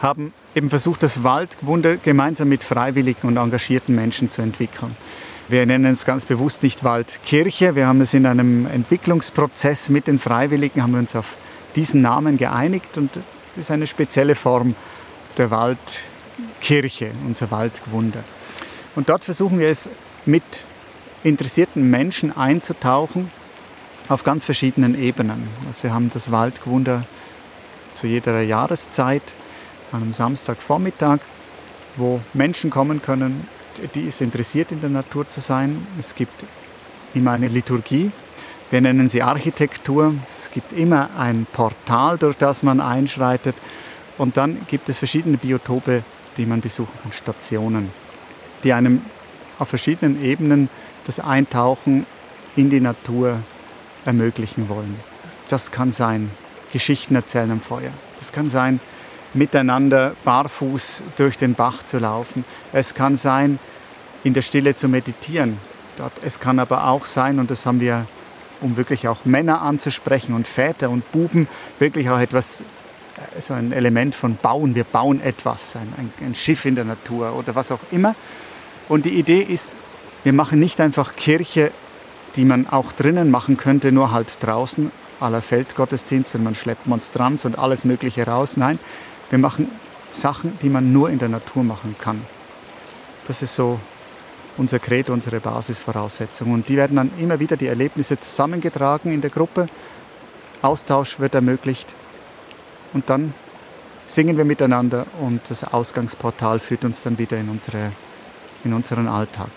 haben 0.00 0.32
eben 0.56 0.68
versucht, 0.68 1.04
das 1.04 1.22
Waldwunder 1.22 1.96
gemeinsam 1.96 2.48
mit 2.48 2.64
freiwilligen 2.64 3.28
und 3.28 3.36
engagierten 3.36 3.94
Menschen 3.94 4.30
zu 4.30 4.42
entwickeln. 4.42 4.96
Wir 5.48 5.66
nennen 5.66 5.92
es 5.92 6.04
ganz 6.04 6.24
bewusst 6.24 6.62
nicht 6.62 6.84
Waldkirche. 6.84 7.74
Wir 7.74 7.86
haben 7.86 8.00
es 8.00 8.14
in 8.14 8.26
einem 8.26 8.66
Entwicklungsprozess 8.66 9.88
mit 9.88 10.06
den 10.06 10.18
Freiwilligen, 10.18 10.82
haben 10.82 10.92
wir 10.92 11.00
uns 11.00 11.16
auf 11.16 11.36
diesen 11.74 12.00
Namen 12.00 12.38
geeinigt 12.38 12.96
und 12.96 13.16
das 13.16 13.24
ist 13.56 13.70
eine 13.70 13.86
spezielle 13.86 14.34
Form 14.34 14.74
der 15.36 15.50
Waldkirche, 15.50 17.10
unser 17.26 17.50
Waldwunder. 17.50 18.22
Und 18.94 19.08
dort 19.08 19.24
versuchen 19.24 19.58
wir 19.58 19.68
es 19.68 19.88
mit 20.26 20.42
interessierten 21.24 21.90
Menschen 21.90 22.36
einzutauchen 22.36 23.30
auf 24.08 24.22
ganz 24.22 24.44
verschiedenen 24.44 25.00
Ebenen. 25.00 25.48
Also 25.66 25.84
wir 25.84 25.94
haben 25.94 26.10
das 26.10 26.30
Waldwunder 26.30 27.04
zu 27.94 28.06
jeder 28.06 28.40
Jahreszeit, 28.42 29.22
an 29.90 30.02
einem 30.02 30.12
Samstagvormittag, 30.12 31.18
wo 31.96 32.20
Menschen 32.32 32.70
kommen 32.70 33.02
können, 33.02 33.46
die 33.94 34.02
ist 34.02 34.20
interessiert 34.20 34.72
in 34.72 34.80
der 34.80 34.90
Natur 34.90 35.28
zu 35.28 35.40
sein. 35.40 35.86
Es 35.98 36.14
gibt 36.14 36.44
immer 37.14 37.32
eine 37.32 37.48
Liturgie. 37.48 38.10
Wir 38.70 38.80
nennen 38.80 39.08
sie 39.08 39.22
Architektur. 39.22 40.14
Es 40.28 40.50
gibt 40.50 40.72
immer 40.72 41.10
ein 41.18 41.46
Portal, 41.52 42.18
durch 42.18 42.36
das 42.36 42.62
man 42.62 42.80
einschreitet. 42.80 43.54
Und 44.18 44.36
dann 44.36 44.66
gibt 44.66 44.88
es 44.88 44.98
verschiedene 44.98 45.36
Biotope, 45.36 46.02
die 46.36 46.46
man 46.46 46.60
besuchen 46.60 46.92
kann, 47.02 47.12
Stationen, 47.12 47.90
die 48.64 48.72
einem 48.72 49.02
auf 49.58 49.68
verschiedenen 49.68 50.22
Ebenen 50.22 50.68
das 51.06 51.20
Eintauchen 51.20 52.06
in 52.56 52.70
die 52.70 52.80
Natur 52.80 53.38
ermöglichen 54.04 54.68
wollen. 54.68 54.98
Das 55.48 55.70
kann 55.70 55.92
sein 55.92 56.30
Geschichten 56.72 57.14
erzählen 57.14 57.50
am 57.50 57.60
Feuer. 57.60 57.92
Das 58.18 58.32
kann 58.32 58.48
sein 58.48 58.80
miteinander 59.34 60.14
barfuß 60.24 61.02
durch 61.16 61.38
den 61.38 61.54
Bach 61.54 61.84
zu 61.84 61.98
laufen. 61.98 62.44
Es 62.72 62.94
kann 62.94 63.16
sein, 63.16 63.58
in 64.24 64.34
der 64.34 64.42
Stille 64.42 64.74
zu 64.74 64.88
meditieren. 64.88 65.58
Es 66.24 66.40
kann 66.40 66.58
aber 66.58 66.88
auch 66.88 67.04
sein, 67.04 67.38
und 67.38 67.50
das 67.50 67.66
haben 67.66 67.80
wir, 67.80 68.06
um 68.60 68.76
wirklich 68.76 69.08
auch 69.08 69.24
Männer 69.24 69.62
anzusprechen 69.62 70.34
und 70.34 70.46
Väter 70.46 70.90
und 70.90 71.10
Buben, 71.12 71.48
wirklich 71.78 72.08
auch 72.10 72.18
etwas, 72.18 72.62
äh, 73.36 73.40
so 73.40 73.54
ein 73.54 73.72
Element 73.72 74.14
von 74.14 74.36
Bauen. 74.36 74.74
Wir 74.74 74.84
bauen 74.84 75.20
etwas, 75.20 75.76
ein, 75.76 76.12
ein, 76.24 76.34
Schiff 76.34 76.64
in 76.64 76.74
der 76.74 76.84
Natur 76.84 77.34
oder 77.36 77.54
was 77.54 77.72
auch 77.72 77.80
immer. 77.90 78.14
Und 78.88 79.04
die 79.04 79.18
Idee 79.18 79.40
ist, 79.40 79.76
wir 80.24 80.32
machen 80.32 80.60
nicht 80.60 80.80
einfach 80.80 81.16
Kirche, 81.16 81.72
die 82.36 82.44
man 82.44 82.66
auch 82.68 82.92
drinnen 82.92 83.30
machen 83.30 83.56
könnte, 83.56 83.92
nur 83.92 84.12
halt 84.12 84.38
draußen, 84.40 84.90
aller 85.20 85.42
Feldgottesdienst 85.42 86.34
und 86.34 86.44
man 86.44 86.54
schleppt 86.54 86.86
Monstranz 86.86 87.44
und 87.44 87.58
alles 87.58 87.84
Mögliche 87.84 88.26
raus. 88.26 88.56
Nein, 88.56 88.78
wir 89.32 89.38
machen 89.38 89.66
Sachen, 90.10 90.58
die 90.60 90.68
man 90.68 90.92
nur 90.92 91.08
in 91.08 91.18
der 91.18 91.30
Natur 91.30 91.64
machen 91.64 91.96
kann. 91.98 92.20
Das 93.26 93.40
ist 93.40 93.54
so 93.54 93.80
unser 94.58 94.78
Credo, 94.78 95.14
unsere 95.14 95.40
Basisvoraussetzung. 95.40 96.52
Und 96.52 96.68
die 96.68 96.76
werden 96.76 96.96
dann 96.96 97.10
immer 97.18 97.40
wieder 97.40 97.56
die 97.56 97.66
Erlebnisse 97.66 98.20
zusammengetragen 98.20 99.10
in 99.10 99.22
der 99.22 99.30
Gruppe. 99.30 99.70
Austausch 100.60 101.18
wird 101.18 101.34
ermöglicht. 101.34 101.88
Und 102.92 103.08
dann 103.08 103.32
singen 104.04 104.36
wir 104.36 104.44
miteinander 104.44 105.06
und 105.18 105.40
das 105.48 105.64
Ausgangsportal 105.64 106.58
führt 106.58 106.84
uns 106.84 107.02
dann 107.02 107.16
wieder 107.16 107.38
in, 107.38 107.48
unsere, 107.48 107.90
in 108.64 108.74
unseren 108.74 109.08
Alltag. 109.08 109.48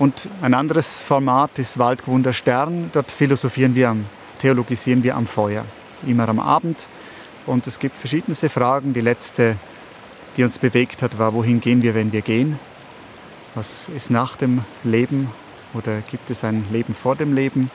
Und 0.00 0.28
ein 0.42 0.52
anderes 0.52 1.00
Format 1.00 1.60
ist 1.60 1.78
Waldgewunder 1.78 2.32
Stern. 2.32 2.90
Dort 2.92 3.12
philosophieren 3.12 3.76
wir, 3.76 3.96
theologisieren 4.40 5.04
wir 5.04 5.14
am 5.14 5.28
Feuer. 5.28 5.64
Immer 6.04 6.28
am 6.28 6.40
Abend 6.40 6.88
und 7.46 7.66
es 7.66 7.78
gibt 7.78 7.96
verschiedenste 7.96 8.48
Fragen. 8.48 8.92
Die 8.92 9.00
letzte, 9.00 9.56
die 10.36 10.44
uns 10.44 10.58
bewegt 10.58 11.02
hat, 11.02 11.18
war, 11.18 11.34
wohin 11.34 11.60
gehen 11.60 11.82
wir, 11.82 11.94
wenn 11.94 12.12
wir 12.12 12.22
gehen? 12.22 12.58
Was 13.54 13.88
ist 13.94 14.10
nach 14.10 14.36
dem 14.36 14.64
Leben 14.84 15.30
oder 15.72 16.02
gibt 16.10 16.30
es 16.30 16.44
ein 16.44 16.66
Leben 16.70 16.94
vor 16.94 17.16
dem 17.16 17.34
Leben? 17.34 17.70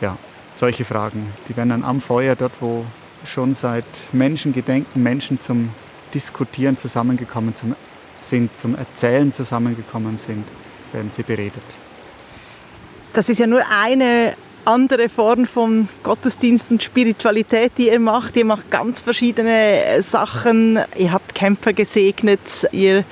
Ja, 0.00 0.16
solche 0.56 0.84
Fragen. 0.84 1.26
Die 1.48 1.56
werden 1.56 1.70
dann 1.70 1.84
am 1.84 2.00
Feuer, 2.00 2.36
dort 2.36 2.60
wo 2.60 2.84
schon 3.26 3.54
seit 3.54 3.84
Menschengedenken 4.12 5.02
Menschen 5.02 5.40
zum 5.40 5.70
Diskutieren 6.12 6.76
zusammengekommen 6.76 7.54
sind, 8.20 8.56
zum 8.56 8.76
Erzählen 8.76 9.32
zusammengekommen 9.32 10.16
sind, 10.16 10.44
werden 10.92 11.10
sie 11.10 11.22
beredet. 11.22 11.62
Das 13.12 13.28
ist 13.28 13.38
ja 13.38 13.46
nur 13.46 13.62
eine 13.68 14.34
andere 14.64 15.08
Form 15.08 15.46
von 15.46 15.88
Gottesdienst 16.02 16.70
und 16.72 16.82
Spiritualität, 16.82 17.72
die 17.78 17.88
ihr 17.88 18.00
macht. 18.00 18.36
Ihr 18.36 18.44
macht 18.44 18.70
ganz 18.70 19.00
verschiedene 19.00 20.02
Sachen. 20.02 20.78
Ihr 20.96 21.12
habt 21.12 21.34
Camper 21.34 21.72
gesegnet, 21.72 22.68
ihr 22.72 23.04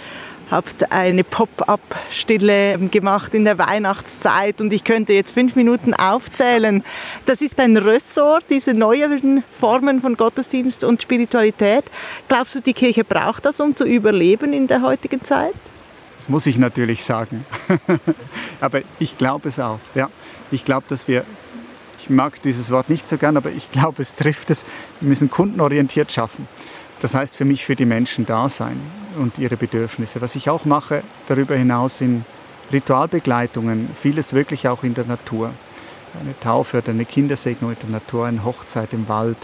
habt 0.51 0.93
eine 0.93 1.25
Pop-up-Stille 1.25 2.79
gemacht 2.91 3.35
in 3.35 3.45
der 3.45 3.57
Weihnachtszeit 3.57 4.61
und 4.61 4.73
ich 4.73 4.85
könnte 4.85 5.15
jetzt 5.15 5.33
fünf 5.33 5.57
Minuten 5.57 5.95
aufzählen. 5.95 6.85
Das 7.25 7.41
ist 7.41 7.59
ein 7.59 7.77
Ressort, 7.77 8.45
diese 8.51 8.75
neuen 8.75 9.43
Formen 9.49 10.03
von 10.03 10.17
Gottesdienst 10.17 10.85
und 10.85 11.01
Spiritualität. 11.01 11.85
Glaubst 12.29 12.55
du, 12.55 12.61
die 12.61 12.75
Kirche 12.75 13.03
braucht 13.03 13.47
das, 13.47 13.61
um 13.61 13.75
zu 13.75 13.85
überleben 13.85 14.53
in 14.53 14.67
der 14.67 14.83
heutigen 14.83 15.25
Zeit? 15.25 15.55
Das 16.19 16.29
muss 16.29 16.47
ich 16.47 16.59
natürlich 16.59 17.03
sagen. 17.03 17.45
Aber 18.61 18.83
ich 18.99 19.19
glaube 19.19 19.49
es 19.49 19.59
auch. 19.59 19.81
Ja. 19.95 20.09
Ich 20.53 20.67
glaube, 20.67 20.85
dass 20.89 21.09
wir 21.09 21.25
Ich 21.99 22.11
mag 22.11 22.43
dieses 22.43 22.71
Wort 22.71 22.91
nicht 22.91 23.09
so 23.09 23.17
gern, 23.17 23.37
aber 23.37 23.51
ich 23.51 23.71
glaube, 23.71 24.03
es 24.03 24.17
trifft 24.17 24.51
es. 24.51 24.65
Wir 25.01 25.09
müssen 25.09 25.31
kundenorientiert 25.31 26.11
schaffen. 26.11 26.49
Das 27.01 27.15
heißt 27.15 27.37
für 27.37 27.45
mich, 27.45 27.65
für 27.65 27.77
die 27.77 27.85
Menschen 27.85 28.27
da 28.27 28.49
sein 28.49 28.79
und 29.17 29.39
ihre 29.39 29.57
Bedürfnisse. 29.57 30.21
Was 30.21 30.35
ich 30.35 30.51
auch 30.51 30.65
mache, 30.65 31.05
darüber 31.29 31.55
hinaus 31.55 31.99
sind 31.99 32.25
Ritualbegleitungen, 32.73 33.89
vieles 33.95 34.33
wirklich 34.33 34.67
auch 34.67 34.83
in 34.83 34.95
der 34.95 35.05
Natur. 35.05 35.53
Eine 36.21 36.39
Taufe 36.41 36.79
oder 36.79 36.91
eine 36.91 37.05
Kindersegnung 37.05 37.71
in 37.71 37.79
der 37.81 37.91
Natur, 37.91 38.27
eine 38.27 38.45
Hochzeit 38.45 38.93
im 38.93 39.09
Wald, 39.09 39.39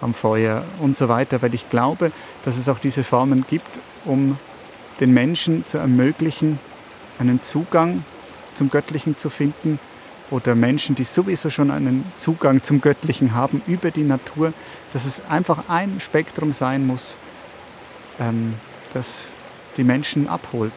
am 0.00 0.12
Feuer 0.12 0.64
und 0.80 0.96
so 0.96 1.08
weiter, 1.08 1.42
weil 1.42 1.54
ich 1.54 1.70
glaube, 1.70 2.10
dass 2.44 2.58
es 2.58 2.68
auch 2.68 2.80
diese 2.80 3.04
Formen 3.04 3.44
gibt, 3.48 3.70
um 4.04 4.36
den 4.98 5.14
Menschen 5.14 5.64
zu 5.64 5.78
ermöglichen, 5.78 6.58
einen 7.20 7.40
Zugang 7.40 8.04
zum 8.54 8.68
Göttlichen 8.68 9.16
zu 9.16 9.30
finden 9.30 9.78
oder 10.30 10.54
Menschen, 10.54 10.94
die 10.94 11.04
sowieso 11.04 11.50
schon 11.50 11.70
einen 11.70 12.04
Zugang 12.16 12.62
zum 12.62 12.80
Göttlichen 12.80 13.34
haben 13.34 13.62
über 13.66 13.90
die 13.90 14.04
Natur, 14.04 14.52
dass 14.92 15.04
es 15.04 15.22
einfach 15.28 15.68
ein 15.68 16.00
Spektrum 16.00 16.52
sein 16.52 16.86
muss, 16.86 17.16
ähm, 18.18 18.54
das 18.92 19.28
die 19.76 19.84
Menschen 19.84 20.28
abholt. 20.28 20.72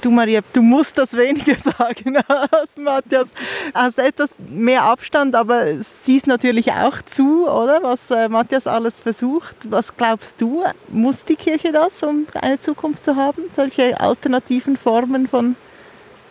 Du 0.00 0.10
Maria, 0.10 0.42
du 0.52 0.60
musst 0.60 0.98
das 0.98 1.16
weniger 1.16 1.56
sagen 1.78 2.18
als 2.50 2.76
Matthias. 2.76 3.28
Hast 3.72 3.98
etwas 3.98 4.36
mehr 4.50 4.82
Abstand, 4.82 5.34
aber 5.34 5.80
siehst 5.80 6.26
natürlich 6.26 6.70
auch 6.72 7.00
zu, 7.00 7.48
oder? 7.48 7.82
Was 7.82 8.10
äh, 8.10 8.28
Matthias 8.28 8.66
alles 8.66 8.98
versucht. 8.98 9.56
Was 9.70 9.96
glaubst 9.96 10.38
du, 10.42 10.62
muss 10.88 11.24
die 11.24 11.36
Kirche 11.36 11.72
das, 11.72 12.02
um 12.02 12.26
eine 12.34 12.60
Zukunft 12.60 13.02
zu 13.02 13.16
haben? 13.16 13.44
Solche 13.50 13.98
alternativen 13.98 14.76
Formen 14.76 15.26
von 15.26 15.56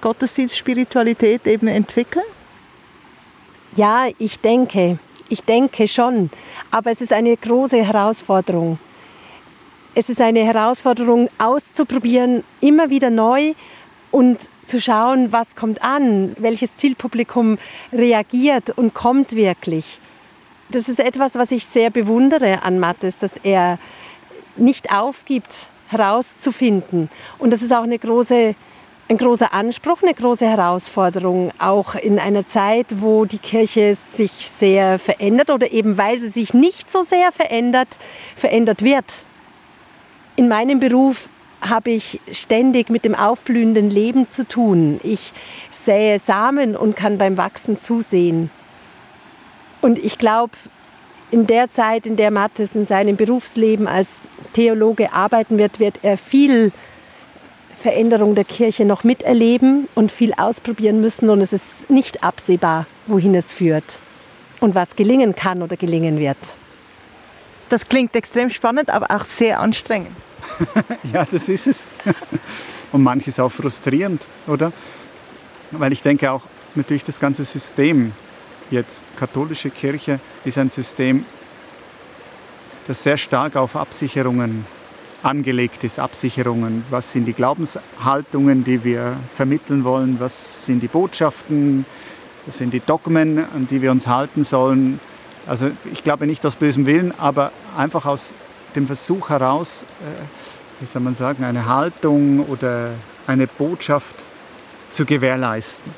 Gottesdienst, 0.04 0.56
Spiritualität 0.56 1.48
eben 1.48 1.68
entwickeln? 1.68 2.26
Ja, 3.76 4.08
ich 4.20 4.40
denke. 4.40 5.00
Ich 5.30 5.44
denke 5.44 5.88
schon. 5.88 6.30
Aber 6.70 6.92
es 6.92 7.02
ist 7.02 7.14
eine 7.14 7.36
große 7.36 7.84
Herausforderung 7.84 8.78
es 9.96 10.10
ist 10.10 10.22
eine 10.22 10.44
Herausforderung 10.44 11.30
auszuprobieren, 11.38 12.44
immer 12.62 12.90
wieder 12.90 13.10
neu 13.10 13.54
und 14.12 14.50
zu 14.66 14.82
schauen, 14.82 15.32
was 15.32 15.56
kommt 15.56 15.84
an, 15.84 16.36
welches 16.40 16.76
Zielpublikum 16.76 17.58
reagiert 17.92 18.72
und 18.72 18.94
kommt 18.94 19.34
wirklich. 19.34 20.00
Das 20.70 20.90
ist 20.90 21.00
etwas, 21.00 21.36
was 21.36 21.52
ich 21.52 21.66
sehr 21.66 21.90
bewundere 21.90 22.64
an 22.64 22.80
Mattes, 22.80 23.20
dass 23.20 23.34
er 23.44 23.78
nicht 24.56 24.94
aufgibt, 24.94 25.70
herauszufinden. 25.90 27.10
Und 27.38 27.52
das 27.52 27.62
ist 27.62 27.72
auch 27.72 27.84
eine 27.84 28.00
große, 28.00 28.56
ein 29.10 29.18
großer 29.18 29.54
Anspruch, 29.54 30.02
eine 30.02 30.14
große 30.14 30.46
Herausforderung, 30.46 31.52
auch 31.60 31.96
in 31.96 32.20
einer 32.20 32.46
Zeit, 32.46 32.88
wo 33.02 33.26
die 33.26 33.38
Kirche 33.38 33.96
sich 33.96 34.32
sehr 34.32 34.98
verändert 34.98 35.50
oder 35.50 35.72
eben 35.72 35.98
weil 35.98 36.20
sie 36.20 36.30
sich 36.30 36.54
nicht 36.54 36.90
so 36.90 37.04
sehr 37.04 37.32
verändert, 37.32 37.90
verändert 38.36 38.84
wird 38.84 39.26
in 40.36 40.48
meinem 40.48 40.80
Beruf 40.80 41.30
habe 41.62 41.92
ich 41.92 42.20
ständig 42.32 42.90
mit 42.90 43.06
dem 43.06 43.16
aufblühenden 43.16 43.90
Leben 43.90 44.30
zu 44.30 44.48
tun. 44.48 45.00
Ich 45.04 45.32
sähe 45.72 46.20
Samen 46.20 46.76
und 46.76 46.96
kann 46.96 47.18
beim 47.18 47.38
Wachsen 47.38 47.80
zusehen. 47.80 48.50
Und 49.82 49.98
ich 49.98 50.18
glaube, 50.18 50.54
in 51.32 51.48
der 51.48 51.70
Zeit, 51.70 52.06
in 52.06 52.16
der 52.16 52.32
Mattes 52.32 52.76
in 52.76 52.86
seinem 52.86 53.16
Berufsleben 53.16 53.88
als 53.88 54.28
Theologe 54.54 55.14
arbeiten 55.14 55.58
wird, 55.58 55.80
wird 55.80 56.00
er 56.04 56.18
viel 56.18 56.72
Veränderung 57.84 58.34
der 58.34 58.46
Kirche 58.46 58.86
noch 58.86 59.04
miterleben 59.04 59.90
und 59.94 60.10
viel 60.10 60.34
ausprobieren 60.34 61.02
müssen. 61.02 61.30
Und 61.30 61.42
es 61.42 61.52
ist 61.52 61.90
nicht 61.90 62.24
absehbar, 62.24 62.86
wohin 63.08 63.36
es 63.36 63.54
führt 63.54 63.84
und 64.62 64.74
was 64.74 64.96
gelingen 64.96 65.36
kann 65.36 65.62
oder 65.62 65.76
gelingen 65.76 66.18
wird. 66.18 66.38
Das 67.68 67.88
klingt 67.88 68.16
extrem 68.16 68.50
spannend, 68.50 68.90
aber 68.90 69.14
auch 69.14 69.26
sehr 69.26 69.60
anstrengend. 69.60 70.16
ja, 71.14 71.26
das 71.30 71.50
ist 71.50 71.68
es. 71.68 71.88
Und 72.92 73.02
manches 73.02 73.40
auch 73.40 73.52
frustrierend, 73.52 74.26
oder? 74.46 74.72
Weil 75.72 75.92
ich 75.92 76.04
denke 76.04 76.32
auch 76.32 76.44
natürlich 76.76 77.04
das 77.04 77.20
ganze 77.20 77.44
System, 77.44 78.12
jetzt 78.70 79.04
katholische 79.18 79.72
Kirche, 79.72 80.20
ist 80.46 80.60
ein 80.60 80.70
System, 80.70 81.26
das 82.88 83.02
sehr 83.02 83.18
stark 83.18 83.56
auf 83.56 83.76
Absicherungen 83.76 84.66
angelegt 85.24 85.84
ist. 85.84 86.00
Absicherungen, 86.00 86.86
was 86.90 87.12
sind 87.12 87.26
die 87.26 87.34
Glaubenshaltungen, 87.34 88.64
die 88.64 88.84
wir 88.84 89.18
vermitteln 89.34 89.84
wollen, 89.84 90.20
was 90.20 90.66
sind 90.66 90.82
die 90.82 90.88
Botschaften, 90.88 91.86
was 92.46 92.58
sind 92.58 92.74
die 92.74 92.82
Dogmen, 92.82 93.40
an 93.40 93.68
die 93.70 93.82
wir 93.82 93.92
uns 93.92 94.08
halten 94.08 94.44
sollen, 94.44 95.00
also 95.46 95.72
ich 95.92 96.04
glaube 96.04 96.26
nicht 96.26 96.46
aus 96.46 96.56
bösem 96.56 96.86
Willen, 96.86 97.14
aber 97.18 97.52
einfach 97.76 98.06
aus 98.06 98.34
dem 98.76 98.88
Versuch 98.88 99.30
heraus, 99.30 99.84
äh, 100.02 100.82
wie 100.82 100.86
soll 100.86 101.02
man 101.02 101.16
sagen, 101.16 101.44
eine 101.44 101.66
Haltung 101.66 102.46
oder 102.48 102.92
eine 103.28 103.48
Botschaft 103.48 104.16
zu 104.92 105.06
gewährleisten. 105.06 105.92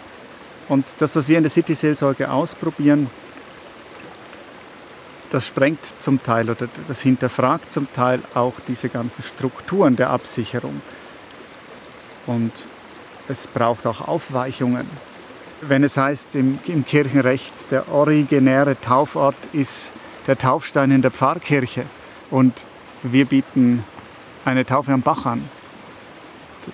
Und 0.68 0.96
das, 0.98 1.16
was 1.16 1.30
wir 1.30 1.38
in 1.38 1.44
der 1.44 1.52
City-Seelsorge 1.52 2.30
ausprobieren, 2.30 3.10
das 5.32 5.48
sprengt 5.48 5.80
zum 6.00 6.22
Teil 6.22 6.50
oder 6.50 6.68
das 6.88 7.02
hinterfragt 7.02 7.72
zum 7.72 7.88
Teil 7.94 8.22
auch 8.34 8.54
diese 8.68 8.90
ganzen 8.90 9.24
Strukturen 9.24 9.96
der 9.96 10.10
Absicherung. 10.10 10.82
Und 12.26 12.52
es 13.28 13.48
braucht 13.48 13.88
auch 13.88 14.08
Aufweichungen 14.08 14.88
wenn 15.62 15.84
es 15.84 15.98
heißt 15.98 16.36
im, 16.36 16.60
im 16.66 16.86
Kirchenrecht, 16.86 17.54
der 17.72 17.92
originäre 17.92 18.80
Taufort 18.80 19.36
ist 19.54 19.92
der 20.28 20.38
Taufstein 20.38 20.92
in 20.92 21.02
der 21.02 21.12
Pfarrkirche 21.12 21.86
und 22.32 22.66
wir 23.04 23.26
bieten 23.26 23.84
eine 24.44 24.66
Taufe 24.66 24.92
am 24.92 25.02
Bach 25.02 25.26
an. 25.26 25.48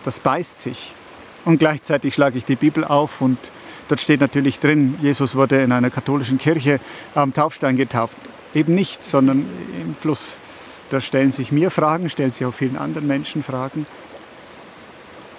Das 0.06 0.20
beißt 0.20 0.62
sich. 0.62 0.94
Und 1.44 1.58
gleichzeitig 1.58 2.14
schlage 2.14 2.38
ich 2.38 2.46
die 2.46 2.56
Bibel 2.56 2.86
auf 2.86 3.20
und 3.20 3.38
dort 3.88 4.00
steht 4.00 4.22
natürlich 4.22 4.60
drin, 4.60 4.98
Jesus 5.02 5.36
wurde 5.36 5.62
in 5.62 5.72
einer 5.72 5.90
katholischen 5.90 6.38
Kirche 6.38 6.80
am 7.16 7.34
Taufstein 7.34 7.78
getauft. 7.78 8.16
Eben 8.54 8.76
nicht, 8.76 9.06
sondern 9.06 9.46
im 9.80 9.96
Fluss. 9.96 10.38
Da 10.90 11.00
stellen 11.00 11.32
sich 11.32 11.52
mir 11.52 11.72
Fragen, 11.72 12.10
stellen 12.10 12.32
sich 12.32 12.46
auch 12.46 12.54
vielen 12.54 12.78
anderen 12.78 13.08
Menschen 13.08 13.44
Fragen. 13.44 13.86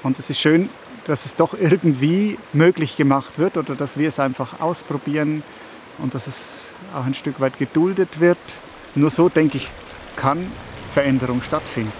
Und 0.02 0.18
es 0.18 0.30
ist 0.30 0.40
schön, 0.40 0.70
dass 1.06 1.26
es 1.26 1.36
doch 1.36 1.54
irgendwie 1.54 2.38
möglich 2.52 2.96
gemacht 2.96 3.38
wird 3.38 3.56
oder 3.56 3.74
dass 3.74 3.98
wir 3.98 4.08
es 4.08 4.18
einfach 4.18 4.60
ausprobieren 4.60 5.42
und 5.98 6.14
dass 6.14 6.26
es 6.26 6.68
auch 6.94 7.04
ein 7.04 7.14
Stück 7.14 7.40
weit 7.40 7.58
geduldet 7.58 8.20
wird. 8.20 8.38
Nur 8.94 9.10
so, 9.10 9.28
denke 9.28 9.58
ich, 9.58 9.68
kann 10.16 10.50
Veränderung 10.92 11.42
stattfinden. 11.42 11.92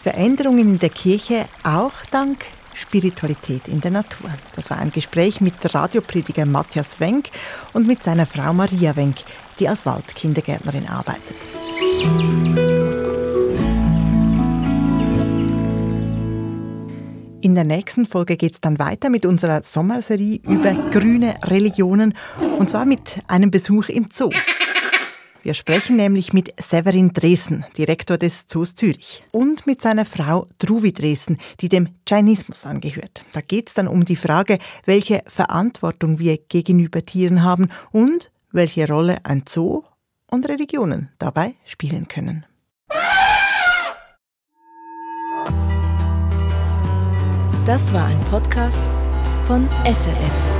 Veränderungen 0.00 0.60
in 0.60 0.78
der 0.78 0.90
Kirche 0.90 1.46
auch 1.64 1.92
dank 2.10 2.46
Spiritualität 2.78 3.68
in 3.68 3.80
der 3.80 3.90
Natur. 3.90 4.30
Das 4.54 4.70
war 4.70 4.78
ein 4.78 4.92
Gespräch 4.92 5.40
mit 5.40 5.54
Radioprediger 5.74 6.46
Matthias 6.46 7.00
Wenk 7.00 7.30
und 7.72 7.86
mit 7.86 8.02
seiner 8.02 8.26
Frau 8.26 8.52
Maria 8.52 8.94
Wenk, 8.96 9.16
die 9.58 9.68
als 9.68 9.84
Waldkindergärtnerin 9.84 10.88
arbeitet. 10.88 11.36
In 17.40 17.54
der 17.54 17.64
nächsten 17.64 18.04
Folge 18.04 18.36
geht 18.36 18.54
es 18.54 18.60
dann 18.60 18.78
weiter 18.78 19.10
mit 19.10 19.24
unserer 19.24 19.62
Sommerserie 19.62 20.40
über 20.42 20.72
grüne 20.92 21.36
Religionen 21.44 22.14
und 22.58 22.68
zwar 22.68 22.84
mit 22.84 23.20
einem 23.28 23.50
Besuch 23.50 23.88
im 23.88 24.08
Zoo. 24.12 24.30
Wir 25.42 25.54
sprechen 25.54 25.96
nämlich 25.96 26.32
mit 26.32 26.52
Severin 26.60 27.12
Dresen, 27.12 27.64
Direktor 27.76 28.18
des 28.18 28.46
Zoos 28.46 28.74
Zürich, 28.74 29.24
und 29.30 29.66
mit 29.66 29.80
seiner 29.80 30.04
Frau 30.04 30.46
Druvi 30.58 30.92
Dresen, 30.92 31.38
die 31.60 31.68
dem 31.68 31.88
Jainismus 32.06 32.66
angehört. 32.66 33.24
Da 33.32 33.40
geht 33.40 33.68
es 33.68 33.74
dann 33.74 33.88
um 33.88 34.04
die 34.04 34.16
Frage, 34.16 34.58
welche 34.84 35.22
Verantwortung 35.26 36.18
wir 36.18 36.38
gegenüber 36.38 37.04
Tieren 37.04 37.42
haben 37.42 37.68
und 37.92 38.30
welche 38.50 38.88
Rolle 38.88 39.18
ein 39.24 39.44
Zoo 39.46 39.84
und 40.26 40.48
Religionen 40.48 41.10
dabei 41.18 41.54
spielen 41.64 42.08
können. 42.08 42.44
Das 47.64 47.92
war 47.92 48.06
ein 48.06 48.20
Podcast 48.30 48.84
von 49.46 49.68
SRF. 49.84 50.57